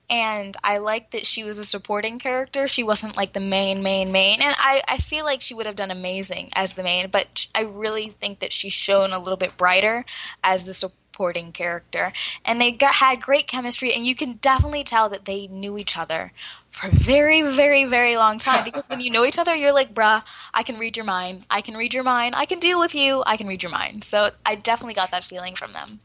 [0.10, 2.68] And I like that she was a supporting character.
[2.68, 4.42] She wasn't like the main, main, main.
[4.42, 7.62] And I, I feel like she would have done amazing as the main, but I
[7.62, 10.06] really think that she's shown a little bit brighter
[10.44, 12.14] as the supporting character.
[12.46, 15.98] And they got, had great chemistry, and you can definitely tell that they knew each
[15.98, 16.32] other
[16.70, 18.64] for a very, very, very long time.
[18.64, 21.46] Because when you know each other, you're like, bruh, I can read your mind.
[21.50, 22.34] I can read your mind.
[22.38, 23.24] I can deal with you.
[23.26, 24.06] I can read your mind.
[24.06, 26.00] So I definitely got that feeling from them.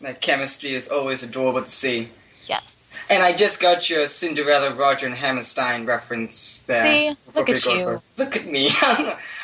[0.00, 2.10] That chemistry is always adorable to see.
[2.46, 2.79] Yes.
[3.08, 6.82] And I just got your Cinderella, Rodgers, and Hammerstein reference there.
[6.82, 7.16] See?
[7.34, 7.70] Look at you.
[7.72, 8.00] Goldberg.
[8.16, 8.70] Look at me.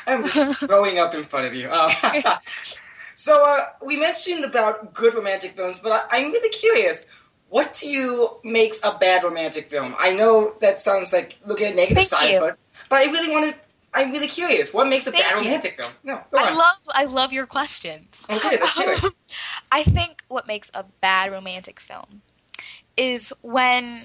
[0.07, 1.71] I'm just growing up in front of you.
[1.71, 1.91] Um,
[3.15, 7.07] so uh, we mentioned about good romantic films, but I, I'm really curious.
[7.49, 9.95] What do you makes a bad romantic film?
[9.99, 12.41] I know that sounds like looking at the negative Thank side, you.
[12.41, 13.61] but but I really want to.
[13.95, 14.75] I'm really curious.
[14.75, 15.45] What makes a Thank bad you.
[15.45, 15.93] romantic film?
[16.03, 18.21] No, I love I love your questions.
[18.29, 19.13] Okay, let's hear it.
[19.71, 22.23] I think what makes a bad romantic film
[22.97, 24.03] is when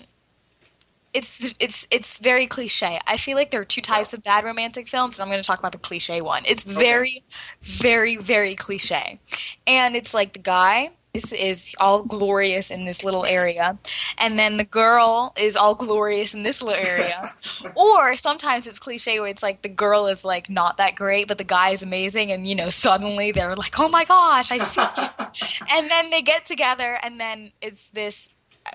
[1.14, 3.00] it's it's it's very cliche.
[3.06, 5.48] I feel like there are two types of bad romantic films, and I'm going to
[5.48, 6.44] talk about the cliche one.
[6.46, 7.24] It's very,
[7.62, 9.20] very, very cliche,
[9.68, 13.78] and it's like the guy is is all glorious in this little area,
[14.18, 17.32] and then the girl is all glorious in this little area.
[17.76, 21.38] or sometimes it's cliche where it's like the girl is like not that great, but
[21.38, 25.62] the guy is amazing, and you know suddenly they're like, oh my gosh, I see
[25.70, 28.30] and then they get together, and then it's this,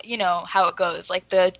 [0.04, 1.52] you know how it goes, like the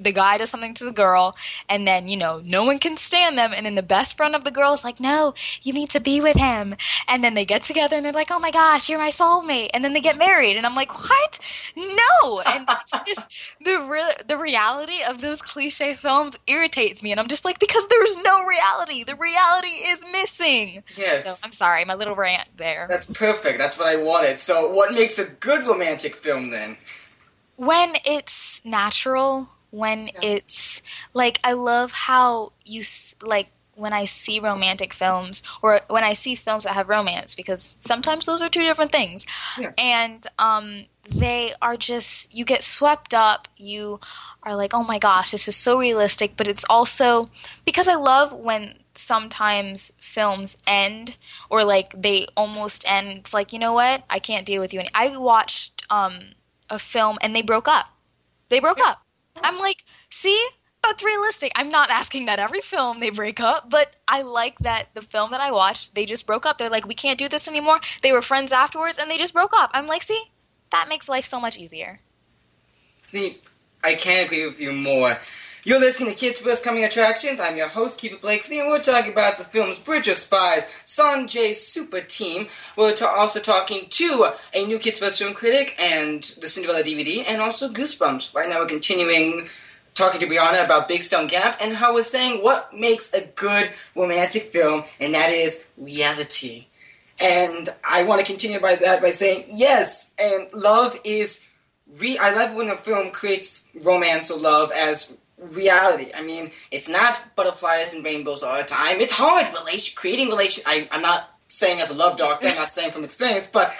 [0.00, 1.36] the guy does something to the girl,
[1.68, 4.44] and then you know no one can stand them, and then the best friend of
[4.44, 7.62] the girl is like, "No, you need to be with him," and then they get
[7.62, 10.56] together, and they're like, "Oh my gosh, you're my soulmate," and then they get married,
[10.56, 11.38] and I'm like, "What?
[11.76, 17.20] No!" And it's just the re- the reality of those cliche films irritates me, and
[17.20, 19.04] I'm just like, because there's no reality.
[19.04, 20.82] The reality is missing.
[20.96, 21.24] Yes.
[21.24, 22.86] So I'm sorry, my little rant there.
[22.88, 23.58] That's perfect.
[23.58, 24.38] That's what I wanted.
[24.38, 26.76] So, what makes a good romantic film then?
[27.58, 30.80] When it's natural when it's
[31.12, 32.82] like i love how you
[33.20, 37.74] like when i see romantic films or when i see films that have romance because
[37.80, 39.26] sometimes those are two different things
[39.58, 39.74] Yes.
[39.76, 43.98] and um they are just you get swept up you
[44.44, 47.28] are like oh my gosh this is so realistic but it's also
[47.64, 51.16] because i love when sometimes films end
[51.50, 53.06] or like they almost end.
[53.18, 54.02] It's like you know what?
[54.10, 54.80] I can't deal with you.
[54.80, 56.30] Any- I watched um,
[56.70, 57.86] a film and they broke up.
[58.48, 59.02] They broke up.
[59.42, 60.48] I'm like, see,
[60.82, 61.52] that's realistic.
[61.54, 65.30] I'm not asking that every film they break up, but I like that the film
[65.32, 66.58] that I watched, they just broke up.
[66.58, 67.80] They're like, we can't do this anymore.
[68.02, 69.70] They were friends afterwards and they just broke up.
[69.74, 70.24] I'm like, see,
[70.70, 72.00] that makes life so much easier.
[73.02, 73.38] See,
[73.82, 75.18] I can't agree with you more.
[75.64, 77.40] You're listening to Kids First Coming Attractions.
[77.40, 81.60] I'm your host, Kiefer Blakesley, and we're talking about the films Bridge of Spies, Sanjay's
[81.60, 82.46] Super Team.
[82.76, 87.24] We're ta- also talking to a new Kids First film critic and the Cinderella DVD,
[87.26, 88.36] and also Goosebumps.
[88.36, 89.48] Right now, we're continuing
[89.94, 93.70] talking to Brianna about Big Stone Gap and how we're saying what makes a good
[93.96, 96.66] romantic film, and that is reality.
[97.20, 101.48] And I want to continue by that by saying yes, and love is.
[101.98, 106.10] Re- I love when a film creates romance or love as reality.
[106.14, 109.00] I mean, it's not butterflies and rainbows all the time.
[109.00, 110.64] It's hard relation creating relation.
[110.66, 112.48] I, I'm not saying as a love doctor.
[112.48, 113.72] I'm not saying from experience, but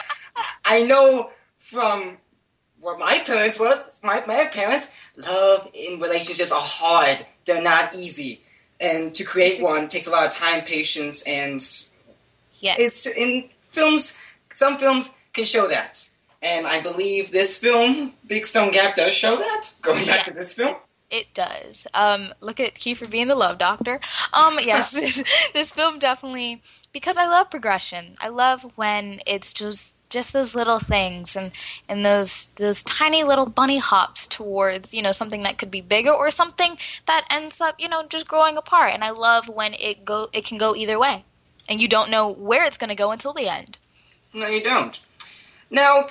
[0.64, 2.18] I know from
[2.80, 3.82] what my parents were.
[4.02, 7.26] My my parents, love in relationships are hard.
[7.44, 8.40] They're not easy,
[8.80, 11.60] and to create one takes a lot of time, patience, and
[12.60, 14.16] yeah, it's in films.
[14.52, 16.08] Some films can show that.
[16.40, 19.72] And I believe this film, Big Stone Gap, does show that.
[19.82, 20.76] Going back to this film.
[21.10, 21.86] It does.
[21.94, 24.00] Um, look at Kiefer being the love doctor.
[24.32, 25.22] Um, yes, this,
[25.54, 28.16] this film definitely because I love progression.
[28.20, 31.52] I love when it's just just those little things and
[31.86, 36.10] and those those tiny little bunny hops towards you know something that could be bigger
[36.10, 38.92] or something that ends up you know just growing apart.
[38.94, 41.24] And I love when it go it can go either way,
[41.68, 43.78] and you don't know where it's going to go until the end.
[44.34, 45.00] No, you don't.
[45.70, 46.08] Now,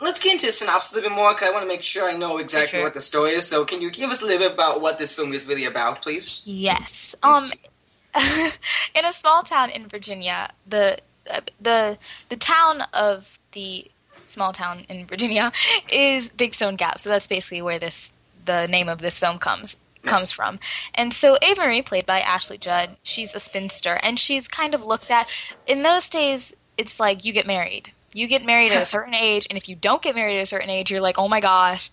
[0.00, 2.08] let's get into the synopsis a little bit more because I want to make sure
[2.08, 2.82] I know exactly Sure.
[2.82, 3.46] what the story is.
[3.46, 6.02] So, can you give us a little bit about what this film is really about,
[6.02, 6.42] please?
[6.46, 7.14] Yes.
[7.22, 7.52] Um,
[8.94, 10.98] in a small town in Virginia, the
[11.30, 13.90] uh, the the town of the
[14.26, 15.52] small town in Virginia
[15.92, 17.00] is Big Stone Gap.
[17.00, 18.12] So that's basically where this
[18.46, 20.58] the name of this film comes comes from.
[20.94, 24.84] And so Ava Marie, played by Ashley Judd, she's a spinster, and she's kind of
[24.84, 25.28] looked at.
[25.66, 27.92] In those days, it's like you get married.
[28.12, 30.46] You get married at a certain age, and if you don't get married at a
[30.46, 31.90] certain age, you're like, oh my gosh,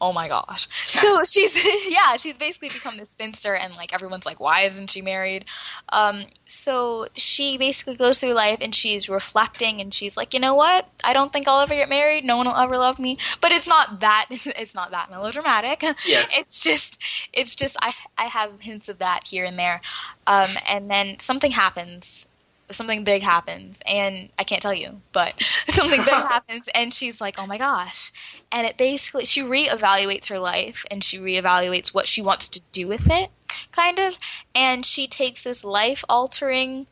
[0.00, 0.68] oh my gosh.
[0.86, 1.54] So she's
[1.88, 5.44] yeah, she's basically become this spinster, and like everyone's like, why isn't she married?
[5.90, 10.54] Um, so she basically goes through life and she's reflecting, and she's like, you know
[10.54, 10.88] what?
[11.04, 12.24] I don't think I'll ever get married.
[12.24, 13.18] No one will ever love me.
[13.40, 14.26] But it's not that.
[14.60, 15.82] It's not that melodramatic.
[16.06, 16.36] Yes.
[16.36, 16.98] It's just,
[17.32, 19.80] it's just I I have hints of that here and there,
[20.26, 22.26] um, and then something happens
[22.72, 27.38] something big happens and I can't tell you, but something big happens and she's like,
[27.38, 28.12] "Oh my gosh."
[28.50, 32.86] And it basically she reevaluates her life and she reevaluates what she wants to do
[32.86, 33.30] with it,
[33.72, 34.18] kind of,
[34.54, 36.86] and she takes this life-altering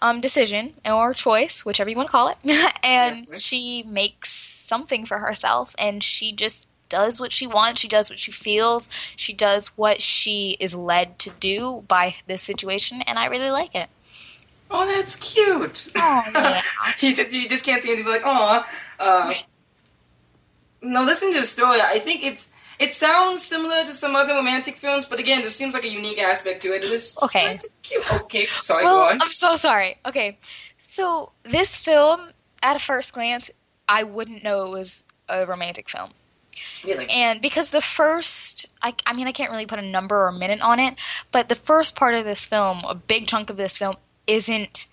[0.00, 2.38] um, decision or choice, whichever you want to call it,
[2.82, 8.10] and she makes something for herself and she just does what she wants, she does
[8.10, 13.18] what she feels, she does what she is led to do by this situation and
[13.18, 13.88] I really like it.
[14.70, 15.88] Oh, that's cute.
[15.96, 16.62] Oh, yeah.
[17.00, 18.66] you, just, you just can't see anything like, oh.
[18.98, 19.32] Uh,
[20.82, 21.80] no, listen to the story.
[21.80, 25.72] I think it's it sounds similar to some other romantic films, but again, there seems
[25.72, 26.84] like a unique aspect to it.
[26.84, 27.58] It is Okay.
[27.82, 28.12] cute.
[28.22, 29.22] Okay, sorry, well, go on.
[29.22, 29.96] I'm so sorry.
[30.04, 30.38] Okay,
[30.82, 32.30] so this film,
[32.62, 33.50] at a first glance,
[33.88, 36.10] I wouldn't know it was a romantic film.
[36.84, 37.08] Really?
[37.08, 40.32] And because the first, I, I mean, I can't really put a number or a
[40.32, 40.94] minute on it,
[41.32, 43.96] but the first part of this film, a big chunk of this film,
[44.26, 44.86] isn't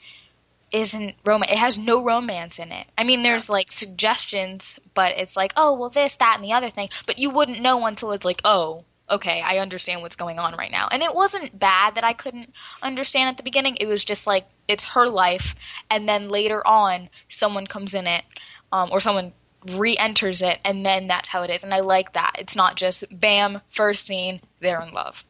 [0.72, 1.52] isn't romance.
[1.52, 2.88] It has no romance in it.
[2.98, 6.72] I mean, there's like suggestions, but it's like, oh, well, this, that, and the other
[6.72, 6.90] thing.
[7.06, 10.72] But you wouldn't know until it's like, oh, okay, I understand what's going on right
[10.72, 10.88] now.
[10.92, 13.78] And it wasn't bad that I couldn't understand at the beginning.
[13.80, 15.56] It was just like it's her life,
[15.90, 18.24] and then later on, someone comes in it,
[18.72, 19.34] um, or someone
[19.72, 21.64] re-enters it, and then that's how it is.
[21.64, 22.34] And I like that.
[22.40, 25.24] It's not just bam, first scene, they're in love.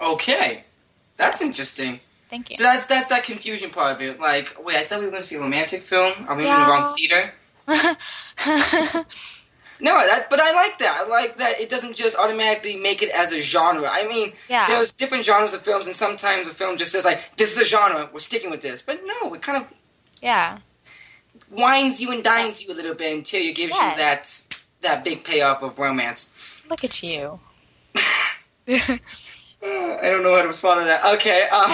[0.00, 0.64] Okay,
[1.16, 2.00] that's interesting.
[2.30, 2.56] Thank you.
[2.56, 4.18] So that's that's that confusion part of it.
[4.20, 6.14] Like, wait, I thought we were going to see a romantic film.
[6.28, 6.68] Are we in the Yeah.
[6.70, 7.34] wrong theater?
[9.82, 11.04] No, that, but I like that.
[11.06, 13.88] I like that it doesn't just automatically make it as a genre.
[13.90, 14.66] I mean, Yeah.
[14.66, 17.64] there's different genres of films, and sometimes a film just says like, "This is a
[17.64, 18.10] genre.
[18.12, 19.68] We're sticking with this." But no, it kind of
[20.20, 20.58] yeah.
[21.50, 23.92] winds you and dines you a little bit until it gives Yeah.
[23.92, 24.42] you that
[24.82, 26.30] that big payoff of romance.
[26.68, 27.40] Look at you.
[29.62, 31.14] Uh, I don't know how to respond to that.
[31.14, 31.48] Okay.
[31.48, 31.72] Um,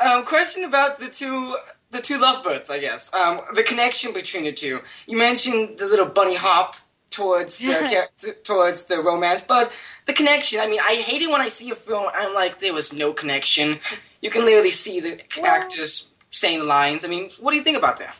[0.18, 1.54] um, question about the two
[1.90, 2.70] the two lovebirds.
[2.70, 4.80] I guess um, the connection between the two.
[5.06, 6.76] You mentioned the little bunny hop
[7.10, 8.08] towards the
[8.44, 9.72] towards the romance, but
[10.06, 10.60] the connection.
[10.60, 12.06] I mean, I hate it when I see a film.
[12.14, 13.78] I'm like, there was no connection.
[14.20, 17.04] You can literally see the actors saying lines.
[17.04, 18.16] I mean, what do you think about that?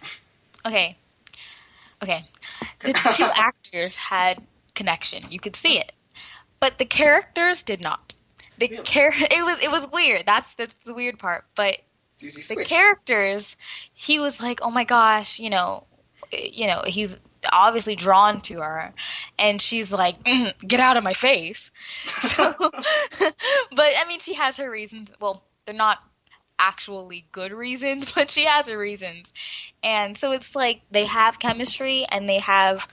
[0.66, 0.97] Okay,
[2.03, 2.25] okay.
[2.81, 4.43] The two actors had
[4.75, 5.25] connection.
[5.31, 5.93] You could see it,
[6.61, 8.14] but the characters did not.
[8.59, 8.83] The really?
[8.83, 10.25] char- it was it was weird.
[10.27, 11.45] That's that's the weird part.
[11.55, 11.79] But
[12.19, 13.57] the characters,
[13.93, 15.85] he was like, oh my gosh, you know,
[16.33, 17.17] you know, he's
[17.53, 18.93] obviously drawn to her
[19.39, 21.71] and she's like mm, get out of my face
[22.07, 25.99] so, but i mean she has her reasons well they're not
[26.59, 29.33] actually good reasons but she has her reasons
[29.83, 32.89] and so it's like they have chemistry and they have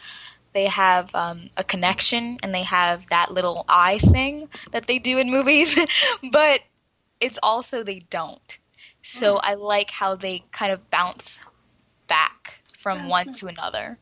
[0.56, 5.20] they have um, a connection and they have that little eye thing that they do
[5.20, 5.78] in movies
[6.32, 6.62] but
[7.22, 8.58] it's also they don't
[9.04, 9.40] so mm.
[9.44, 11.38] i like how they kind of bounce
[12.08, 13.40] back from That's one nice.
[13.40, 14.00] to another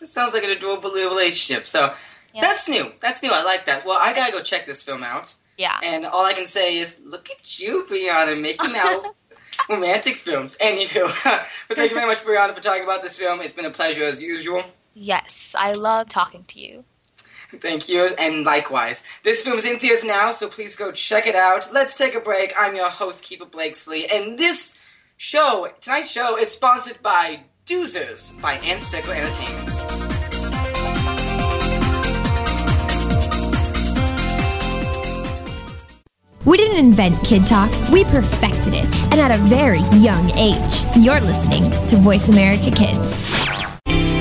[0.00, 1.66] it sounds like an adorable relationship.
[1.66, 1.94] So
[2.34, 2.40] yeah.
[2.40, 2.92] that's new.
[3.00, 3.30] That's new.
[3.32, 3.84] I like that.
[3.84, 5.34] Well, I gotta go check this film out.
[5.56, 5.78] Yeah.
[5.82, 9.16] And all I can say is, look at you, Brianna, making out
[9.68, 10.56] romantic films.
[10.60, 11.08] Anywho,
[11.68, 13.40] but thank you very much, Brianna, for talking about this film.
[13.40, 14.62] It's been a pleasure as usual.
[15.00, 16.84] Yes, I love talking to you.
[17.60, 19.04] Thank you, and likewise.
[19.22, 21.72] This film is in theaters now, so please go check it out.
[21.72, 22.52] Let's take a break.
[22.58, 24.76] I'm your host, Kiefer Blakesley, and this
[25.16, 29.68] show, tonight's show, is sponsored by Doozers by Anseco Entertainment.
[36.44, 40.84] We didn't invent Kid Talk, we perfected it, and at a very young age.
[40.96, 43.77] You're listening to Voice America Kids.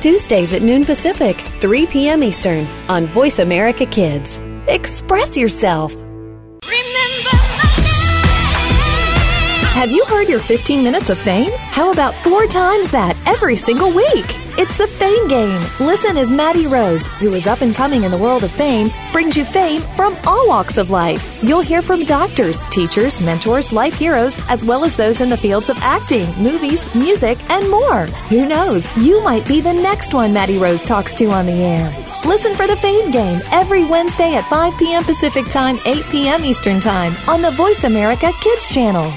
[0.00, 2.22] Tuesdays at noon Pacific, 3 p.m.
[2.22, 4.38] Eastern on Voice America Kids.
[4.68, 5.92] Express yourself.
[9.74, 11.52] Have you heard your 15 minutes of fame?
[11.52, 14.26] How about four times that every single week?
[14.60, 15.60] It's the Fame Game.
[15.78, 19.36] Listen as Maddie Rose, who is up and coming in the world of fame, brings
[19.36, 21.40] you fame from all walks of life.
[21.44, 25.70] You'll hear from doctors, teachers, mentors, life heroes, as well as those in the fields
[25.70, 28.06] of acting, movies, music, and more.
[28.30, 28.84] Who knows?
[28.96, 31.88] You might be the next one Maddie Rose talks to on the air.
[32.24, 35.04] Listen for the Fame Game every Wednesday at 5 p.m.
[35.04, 36.44] Pacific Time, 8 p.m.
[36.44, 39.12] Eastern Time on the Voice America Kids channel.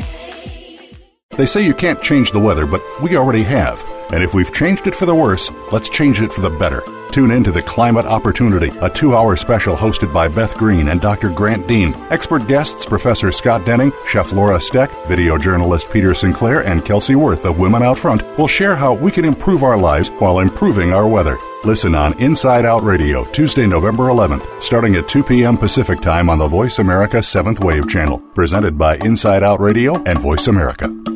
[1.31, 3.83] They say you can't change the weather, but we already have.
[4.11, 6.83] And if we've changed it for the worse, let's change it for the better.
[7.11, 11.01] Tune in to The Climate Opportunity, a two hour special hosted by Beth Green and
[11.01, 11.29] Dr.
[11.29, 11.93] Grant Dean.
[12.09, 17.45] Expert guests Professor Scott Denning, Chef Laura Stec, video journalist Peter Sinclair, and Kelsey Worth
[17.45, 21.07] of Women Out Front will share how we can improve our lives while improving our
[21.07, 21.37] weather.
[21.65, 25.57] Listen on Inside Out Radio, Tuesday, November 11th, starting at 2 p.m.
[25.57, 28.19] Pacific Time on the Voice America 7th Wave channel.
[28.33, 31.10] Presented by Inside Out Radio and Voice America.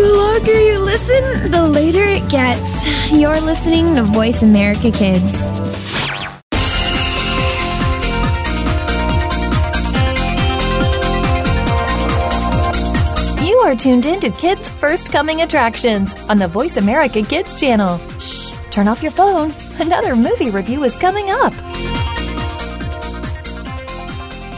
[0.00, 2.86] The longer you listen, the later it gets.
[3.12, 5.42] You're listening to Voice America Kids.
[13.46, 17.98] You are tuned in to Kids First Coming Attractions on the Voice America Kids channel.
[18.18, 19.52] Shh, turn off your phone.
[19.80, 21.52] Another movie review is coming up.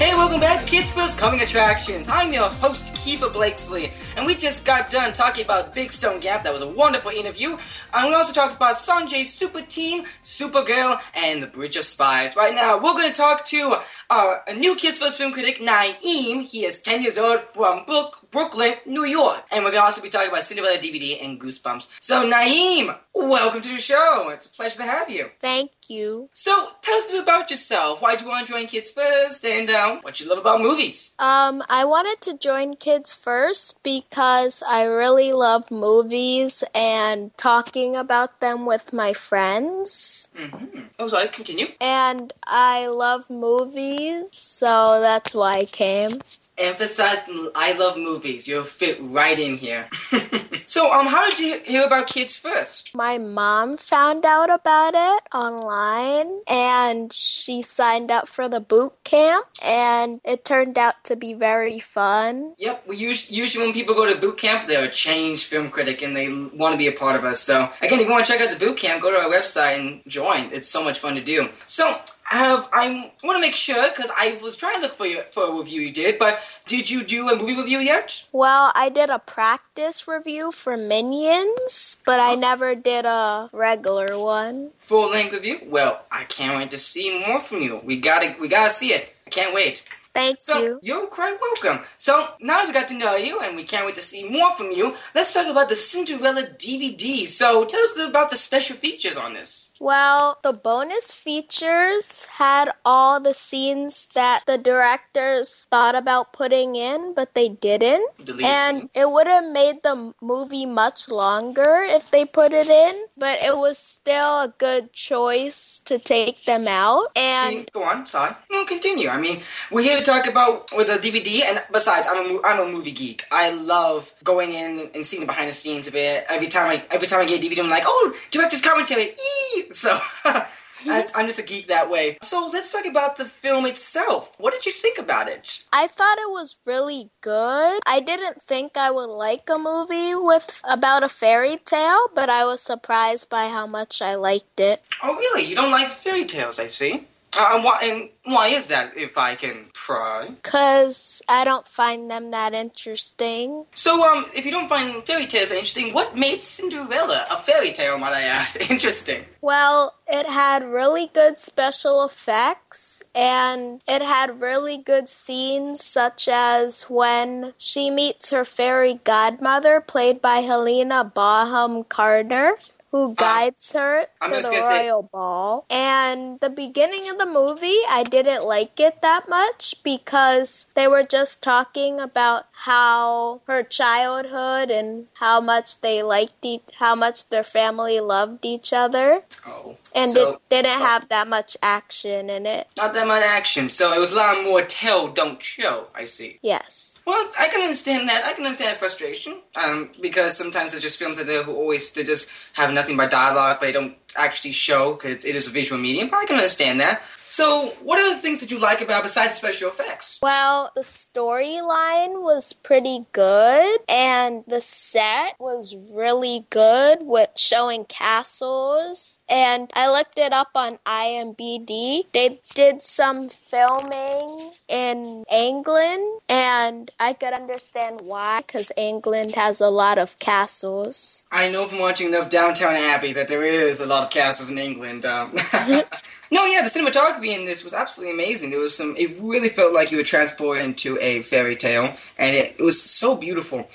[0.03, 2.09] Hey, welcome back to Kids First Coming Attractions.
[2.09, 6.43] I'm your host, Kiefer Blakesley, and we just got done talking about Big Stone Gap.
[6.43, 7.57] That was a wonderful interview.
[7.95, 12.35] And we also talked about Sanjay's Super Team, Supergirl, and The Bridge of Spies.
[12.35, 13.77] Right now, we're going to talk to
[14.13, 16.43] uh, a new Kids First film critic, Naeem.
[16.43, 19.43] He is 10 years old from Brook, Brooklyn, New York.
[19.51, 21.89] And we're going to also be talking about Cinderella DVD and Goosebumps.
[21.99, 24.29] So, Naeem, welcome to the show.
[24.29, 25.31] It's a pleasure to have you.
[25.41, 26.29] Thank you.
[26.35, 26.53] So,
[26.83, 28.03] tell us a bit about yourself.
[28.03, 29.47] Why did you want to join Kids First?
[29.47, 31.15] And um, what you love about movies?
[31.19, 38.41] Um, I wanted to join Kids First because I really love movies and talking about
[38.41, 40.12] them with my friends.
[40.37, 40.81] Mm-hmm.
[40.99, 41.67] Oh, sorry, continue.
[41.81, 46.21] And I love movies, so that's why I came.
[46.59, 47.23] Emphasized
[47.55, 48.47] I love movies.
[48.47, 49.89] You'll fit right in here.
[50.67, 52.95] so, um, how did you hear about Kids First?
[52.95, 59.47] My mom found out about it online and she signed up for the boot camp
[59.63, 62.55] and it turned out to be very fun.
[62.59, 66.03] Yep, we usually, usually when people go to boot camp, they're a changed film critic
[66.03, 67.41] and they want to be a part of us.
[67.41, 69.79] So, again, if you want to check out the boot camp, go to our website
[69.79, 70.53] and join.
[70.53, 71.49] It's so much fun to do.
[71.67, 72.01] So,
[72.33, 75.45] have I want to make sure because I was trying to look for you for
[75.51, 78.25] a review you did, but did you do a movie review yet?
[78.33, 84.71] Well, I did a practice review for Minions, but I never did a regular one.
[84.79, 85.61] Full length review?
[85.67, 87.81] Well, I can't wait to see more from you.
[87.85, 89.15] We gotta we gotta see it.
[89.27, 89.85] I can't wait.
[90.15, 90.81] Thank so, you.
[90.83, 91.85] You're quite welcome.
[91.97, 94.55] So now that we got to know you and we can't wait to see more
[94.55, 97.27] from you, let's talk about the Cinderella DVD.
[97.27, 99.73] So tell us about the special features on this.
[99.81, 107.15] Well, the bonus features had all the scenes that the directors thought about putting in,
[107.15, 108.09] but they didn't.
[108.43, 113.41] And it would have made the movie much longer if they put it in, but
[113.43, 117.07] it was still a good choice to take them out.
[117.17, 118.37] And See, go on, sorry.
[118.51, 119.09] We'll continue.
[119.09, 119.41] I mean,
[119.71, 122.93] we're here to talk about with the DVD, and besides, I'm a I'm a movie
[122.93, 123.25] geek.
[123.31, 126.27] I love going in and seeing the behind the scenes of it.
[126.29, 129.15] Every time I every time I get a DVD, I'm like, oh, director's commentary.
[129.55, 129.73] Yee!
[129.73, 129.99] So.
[130.85, 132.19] I'm just a geek that way.
[132.23, 134.35] So let's talk about the film itself.
[134.39, 135.65] What did you think about it?
[135.73, 137.81] I thought it was really good.
[137.87, 142.45] I didn't think I would like a movie with about a fairy tale, but I
[142.45, 144.83] was surprised by how much I liked it.
[145.03, 145.45] Oh, really?
[145.45, 146.59] You don't like fairy tales?
[146.59, 147.07] I see.
[147.37, 147.79] Uh, and why?
[147.83, 148.97] And why is that?
[148.97, 150.31] If I can pry.
[150.43, 153.67] Cause I don't find them that interesting.
[153.75, 157.99] So, um, if you don't find fairy tales interesting, what made Cinderella a fairy tale?
[157.99, 158.57] Might I add?
[158.71, 159.25] Interesting.
[159.41, 166.83] Well, it had really good special effects and it had really good scenes, such as
[166.85, 172.57] when she meets her fairy godmother, played by Helena Bonham Carter.
[172.93, 175.65] Who guides her to the gonna say- royal ball?
[175.71, 181.03] And the beginning of the movie, I didn't like it that much because they were
[181.03, 187.43] just talking about how her childhood and how much they liked each, how much their
[187.43, 189.77] family loved each other Oh.
[189.95, 192.69] and so, it didn't have that much action in it.
[192.77, 193.71] not that much action.
[193.71, 195.87] So it was a lot more tell, don't show.
[195.95, 196.39] I see.
[196.43, 197.03] Yes.
[197.07, 198.25] Well, I can understand that.
[198.27, 199.41] I can understand that frustration.
[199.57, 203.59] Um, because sometimes there's just films that who always they just have nothing but dialogue,
[203.61, 206.09] but they don't actually show because it is a visual medium.
[206.09, 207.03] But I can understand that.
[207.33, 210.19] So, what are the things that you like about besides special effects?
[210.21, 219.19] Well, the storyline was pretty good and the set was really good with showing castles
[219.31, 222.05] and I looked it up on IMBD.
[222.13, 229.71] They did some filming in England and I could understand why cuz England has a
[229.71, 231.25] lot of castles.
[231.33, 234.59] I know from watching enough Downton Abbey that there is a lot of castles in
[234.59, 235.07] England.
[235.07, 235.33] Um,
[236.33, 238.51] no, yeah, the cinematography in this was absolutely amazing.
[238.51, 238.97] There was some.
[238.97, 242.83] It really felt like you were transported into a fairy tale, and it, it was
[242.83, 243.69] so beautiful.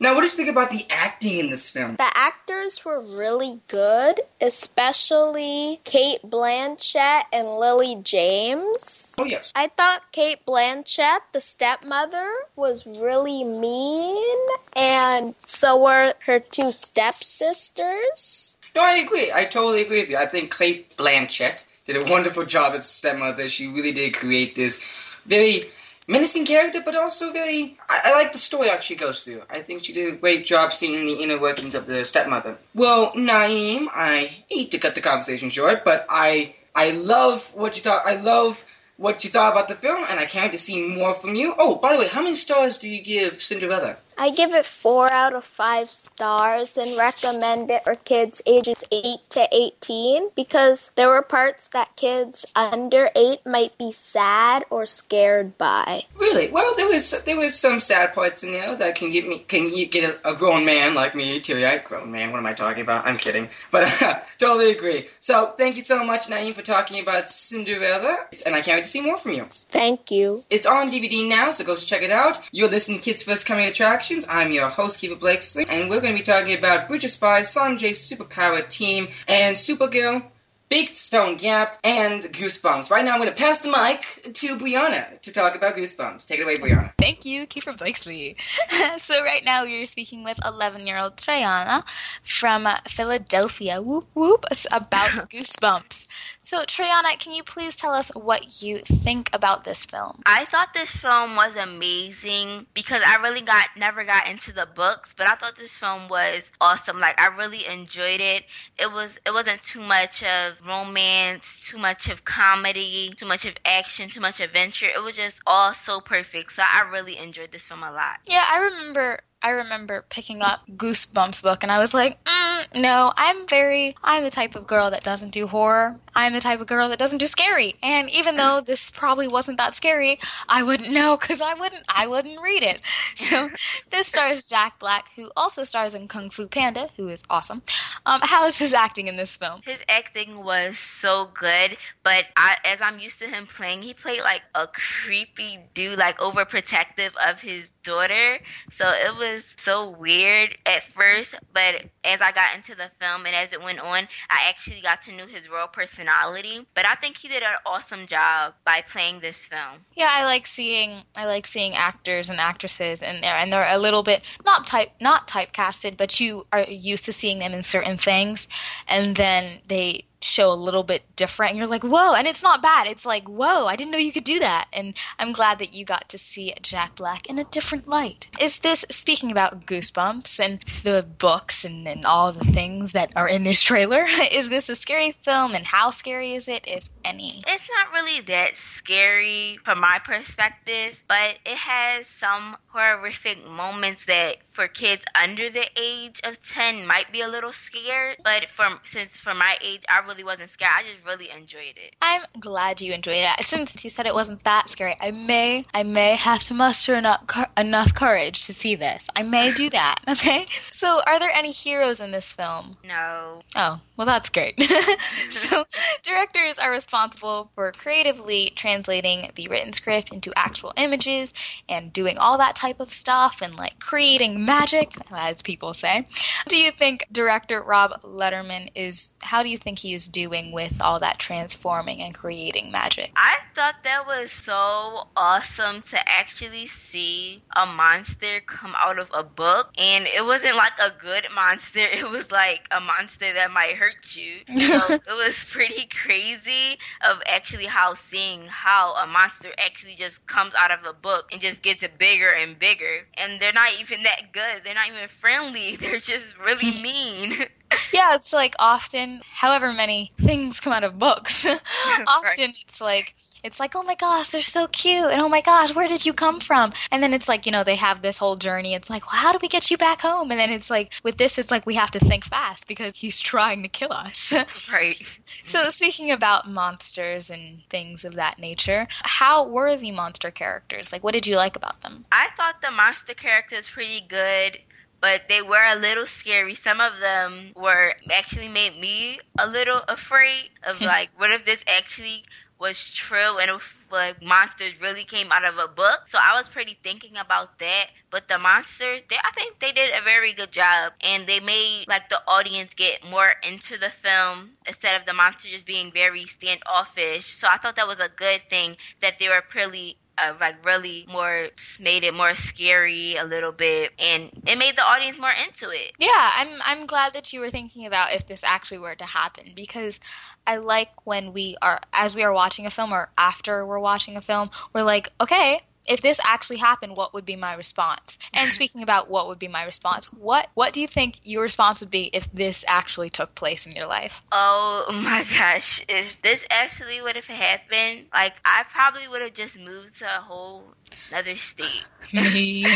[0.00, 1.96] Now, what did you think about the acting in this film?
[1.96, 9.14] The actors were really good, especially Cate Blanchett and Lily James.
[9.18, 9.52] Oh yes.
[9.54, 14.38] I thought Cate Blanchett, the stepmother, was really mean,
[14.74, 18.56] and so were her two stepsisters.
[18.74, 19.30] No, I agree.
[19.30, 20.16] I totally agree with you.
[20.16, 23.48] I think Cate Blanchett did a wonderful job as stepmother.
[23.48, 24.84] She really did create this
[25.24, 25.64] very
[26.06, 27.76] menacing character, but also very.
[27.88, 29.42] I, I like the story arc she goes through.
[29.50, 32.58] I think she did a great job seeing the inner workings of the stepmother.
[32.74, 37.82] Well, Naeem, I hate to cut the conversation short, but I I love what you
[37.82, 38.06] thought.
[38.06, 38.64] I love
[38.98, 41.54] what you thought about the film, and I can't wait to see more from you.
[41.58, 43.96] Oh, by the way, how many stars do you give Cinderella?
[44.20, 49.20] I give it four out of five stars and recommend it for kids ages 8
[49.30, 55.56] to 18 because there were parts that kids under 8 might be sad or scared
[55.56, 56.02] by.
[56.16, 56.48] Really?
[56.48, 59.72] Well, there was there was some sad parts in there that can get me can
[59.72, 62.32] you get a, grown man like me teary eyed grown man.
[62.32, 63.06] What am I talking about?
[63.06, 63.86] I'm kidding, but
[64.38, 65.08] totally agree.
[65.20, 68.90] So thank you so much, Naeem, for talking about Cinderella, and I can't wait to
[68.90, 69.46] see more from you.
[69.50, 70.44] Thank you.
[70.50, 72.40] It's on DVD now, so go check it out.
[72.50, 73.66] You're listening to Kids First Coming
[74.08, 74.26] Attractions.
[74.30, 77.54] I'm your host, Kiefer Blakesley, and we're going to be talking about Bridge of Spies,
[77.54, 80.24] Sanjay's superpower team, and Supergirl.
[80.70, 82.90] Big Stone Gap and Goosebumps.
[82.90, 86.26] Right now, I'm going to pass the mic to Brianna to talk about Goosebumps.
[86.26, 86.92] Take it away, Brianna.
[86.98, 88.36] Thank you, Kiefer Blakesley.
[88.98, 91.84] so right now we are speaking with 11-year-old Triana
[92.22, 93.80] from Philadelphia.
[93.80, 96.06] Whoop whoop about Goosebumps.
[96.48, 100.22] So, Triana, can you please tell us what you think about this film?
[100.24, 105.12] I thought this film was amazing because I really got never got into the books,
[105.14, 107.00] but I thought this film was awesome.
[107.00, 108.44] Like I really enjoyed it.
[108.78, 113.52] It was it wasn't too much of romance, too much of comedy, too much of
[113.66, 114.86] action, too much adventure.
[114.86, 116.52] It was just all so perfect.
[116.54, 118.20] So I really enjoyed this film a lot.
[118.26, 123.12] Yeah, I remember I remember picking up Goosebumps book and I was like, mm, no,
[123.16, 125.96] I'm very, I'm the type of girl that doesn't do horror.
[126.14, 127.76] I'm the type of girl that doesn't do scary.
[127.80, 130.18] And even though this probably wasn't that scary,
[130.48, 132.80] I wouldn't know because I wouldn't, I wouldn't read it.
[133.28, 133.50] So
[133.90, 137.62] this stars Jack Black, who also stars in Kung Fu Panda, who is awesome.
[138.06, 139.60] Um, how is his acting in this film?
[139.64, 144.22] His acting was so good, but I, as I'm used to him playing, he played
[144.22, 148.38] like a creepy dude, like overprotective of his daughter.
[148.70, 149.27] So it was
[149.58, 153.80] so weird at first, but as I got into the film and as it went
[153.80, 156.66] on, I actually got to know his real personality.
[156.74, 159.84] But I think he did an awesome job by playing this film.
[159.94, 163.78] Yeah, I like seeing I like seeing actors and actresses in there, and they're a
[163.78, 167.98] little bit not type not typecasted, but you are used to seeing them in certain
[167.98, 168.48] things,
[168.86, 171.50] and then they show a little bit different.
[171.50, 172.86] And you're like whoa and it's not bad.
[172.86, 174.68] It's like whoa i didn't know you could do that.
[174.72, 178.28] And i'm glad that you got to see jack black in a different light.
[178.40, 183.28] Is this speaking about goosebumps and the books and, and all the things that are
[183.28, 185.54] in this trailer is this a scary film?
[185.54, 186.64] And how scary is it?
[186.66, 187.42] If any.
[187.46, 194.36] It's not really that scary from my perspective but it has some horrific moments that
[194.52, 199.16] for kids under the age of 10 might be a little scared but from since
[199.16, 200.72] for my age i really wasn't scared.
[200.78, 201.94] I just really enjoyed it.
[202.00, 203.44] I'm glad you enjoyed it.
[203.44, 207.22] Since you said it wasn't that scary i may i may have to muster enough,
[207.56, 209.08] enough courage to see this.
[209.14, 210.46] I may do that okay?
[210.72, 212.76] So are there any heroes in this film?
[212.84, 213.42] No.
[213.56, 214.58] Oh well that's great
[215.30, 215.66] so
[216.02, 221.34] directors are responsible for creatively translating the written script into actual images
[221.68, 226.06] and doing all that type of stuff and like creating magic, as people say.
[226.48, 230.80] Do you think director Rob Letterman is, how do you think he is doing with
[230.80, 233.12] all that transforming and creating magic?
[233.16, 239.22] I thought that was so awesome to actually see a monster come out of a
[239.22, 239.72] book.
[239.76, 243.87] And it wasn't like a good monster, it was like a monster that might hurt
[244.16, 244.60] you.
[244.60, 246.78] So it was pretty crazy
[247.08, 251.40] of actually how seeing how a monster actually just comes out of a book and
[251.40, 253.06] just gets bigger and bigger.
[253.14, 254.64] And they're not even that good good.
[254.64, 255.76] They're not even friendly.
[255.80, 257.46] They're just really mean.
[257.92, 261.60] yeah, it's like often, however many things come out of books, often
[262.06, 262.38] right.
[262.38, 265.88] it's like it's like, oh my gosh, they're so cute, and oh my gosh, where
[265.88, 266.72] did you come from?
[266.90, 268.74] And then it's like, you know, they have this whole journey.
[268.74, 270.30] It's like, well, how do we get you back home?
[270.30, 273.20] And then it's like, with this, it's like we have to think fast because he's
[273.20, 274.32] trying to kill us.
[274.72, 275.00] right.
[275.44, 280.92] So, speaking about monsters and things of that nature, how were the monster characters?
[280.92, 282.06] Like, what did you like about them?
[282.12, 284.58] I thought the monster characters pretty good
[285.00, 286.54] but they were a little scary.
[286.54, 291.64] Some of them were actually made me a little afraid of like, what if this
[291.66, 292.24] actually
[292.58, 296.00] was true and like monsters really came out of a book.
[296.06, 297.86] So I was pretty thinking about that.
[298.10, 301.84] But the monsters, they, I think they did a very good job, and they made
[301.88, 306.26] like the audience get more into the film instead of the monster just being very
[306.26, 307.26] standoffish.
[307.26, 311.06] So I thought that was a good thing that they were pretty uh, like really
[311.10, 311.48] more
[311.80, 315.92] made it more scary a little bit and it made the audience more into it
[315.98, 319.52] yeah i'm i'm glad that you were thinking about if this actually were to happen
[319.54, 320.00] because
[320.48, 324.16] I like when we are, as we are watching a film or after we're watching
[324.16, 328.18] a film, we're like, okay, if this actually happened, what would be my response?
[328.32, 331.80] And speaking about what would be my response, what what do you think your response
[331.80, 334.22] would be if this actually took place in your life?
[334.30, 339.58] Oh my gosh, if this actually would have happened, like I probably would have just
[339.58, 340.74] moved to a whole
[341.10, 341.84] another state.
[342.12, 342.64] Me.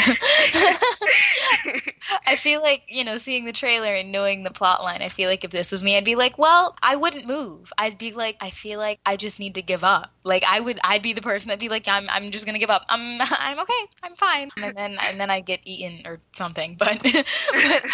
[2.27, 5.29] I feel like, you know, seeing the trailer and knowing the plot line, I feel
[5.29, 7.73] like if this was me, I'd be like, well, I wouldn't move.
[7.79, 10.11] I'd be like, I feel like I just need to give up.
[10.25, 12.71] Like I would I'd be the person that'd be like, I'm I'm just gonna give
[12.71, 12.85] up.
[12.89, 13.73] I'm Um, I'm okay,
[14.03, 14.51] I'm fine.
[14.57, 16.77] And then and then I'd get eaten or something.
[16.79, 17.25] But but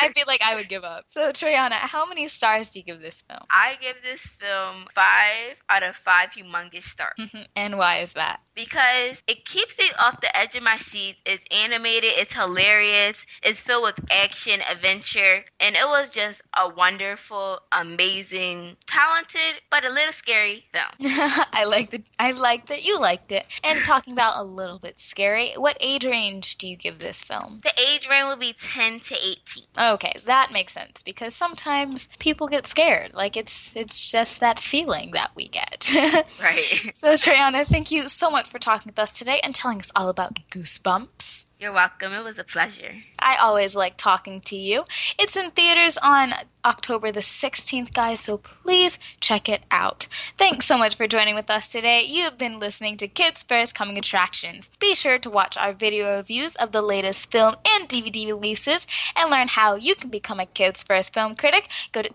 [0.01, 1.05] I feel like I would give up.
[1.09, 3.41] So Triana, how many stars do you give this film?
[3.51, 7.19] I give this film five out of five humongous stars.
[7.57, 8.41] and why is that?
[8.55, 11.17] Because it keeps it off the edge of my seat.
[11.25, 17.61] It's animated, it's hilarious, it's filled with action adventure, and it was just a wonderful,
[17.71, 21.11] amazing, talented, but a little scary film.
[21.53, 22.03] I like that.
[22.19, 23.47] I like that you liked it.
[23.63, 27.61] And talking about a little bit scary, what age range do you give this film?
[27.63, 29.65] The age range would be 10 to 18.
[29.95, 33.15] Okay, that makes sense because sometimes people get scared.
[33.15, 35.91] Like it's it's just that feeling that we get.
[36.41, 36.91] right.
[36.95, 40.09] So Triana, thank you so much for talking with us today and telling us all
[40.09, 41.45] about Goosebumps.
[41.61, 42.13] You're welcome.
[42.13, 43.03] It was a pleasure.
[43.19, 44.85] I always like talking to you.
[45.19, 46.33] It's in theaters on
[46.65, 50.07] October the 16th, guys, so please check it out.
[50.37, 52.05] Thanks so much for joining with us today.
[52.07, 54.71] You've been listening to Kids First Coming Attractions.
[54.79, 58.87] Be sure to watch our video reviews of the latest film and DVD releases
[59.17, 61.69] and learn how you can become a Kids First film critic.
[61.91, 62.11] Go to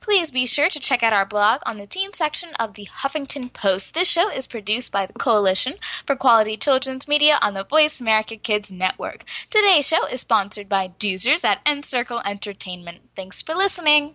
[0.00, 3.52] Please be sure to check out our blog on the teen section of the Huffington
[3.52, 3.94] Post.
[3.94, 5.74] This show is produced by the Coalition
[6.06, 9.24] for Quality Children's Media on the Voice America Kids Network.
[9.50, 13.00] Today's show is sponsored by Doozers at Encircle Entertainment.
[13.16, 14.14] Thanks for listening.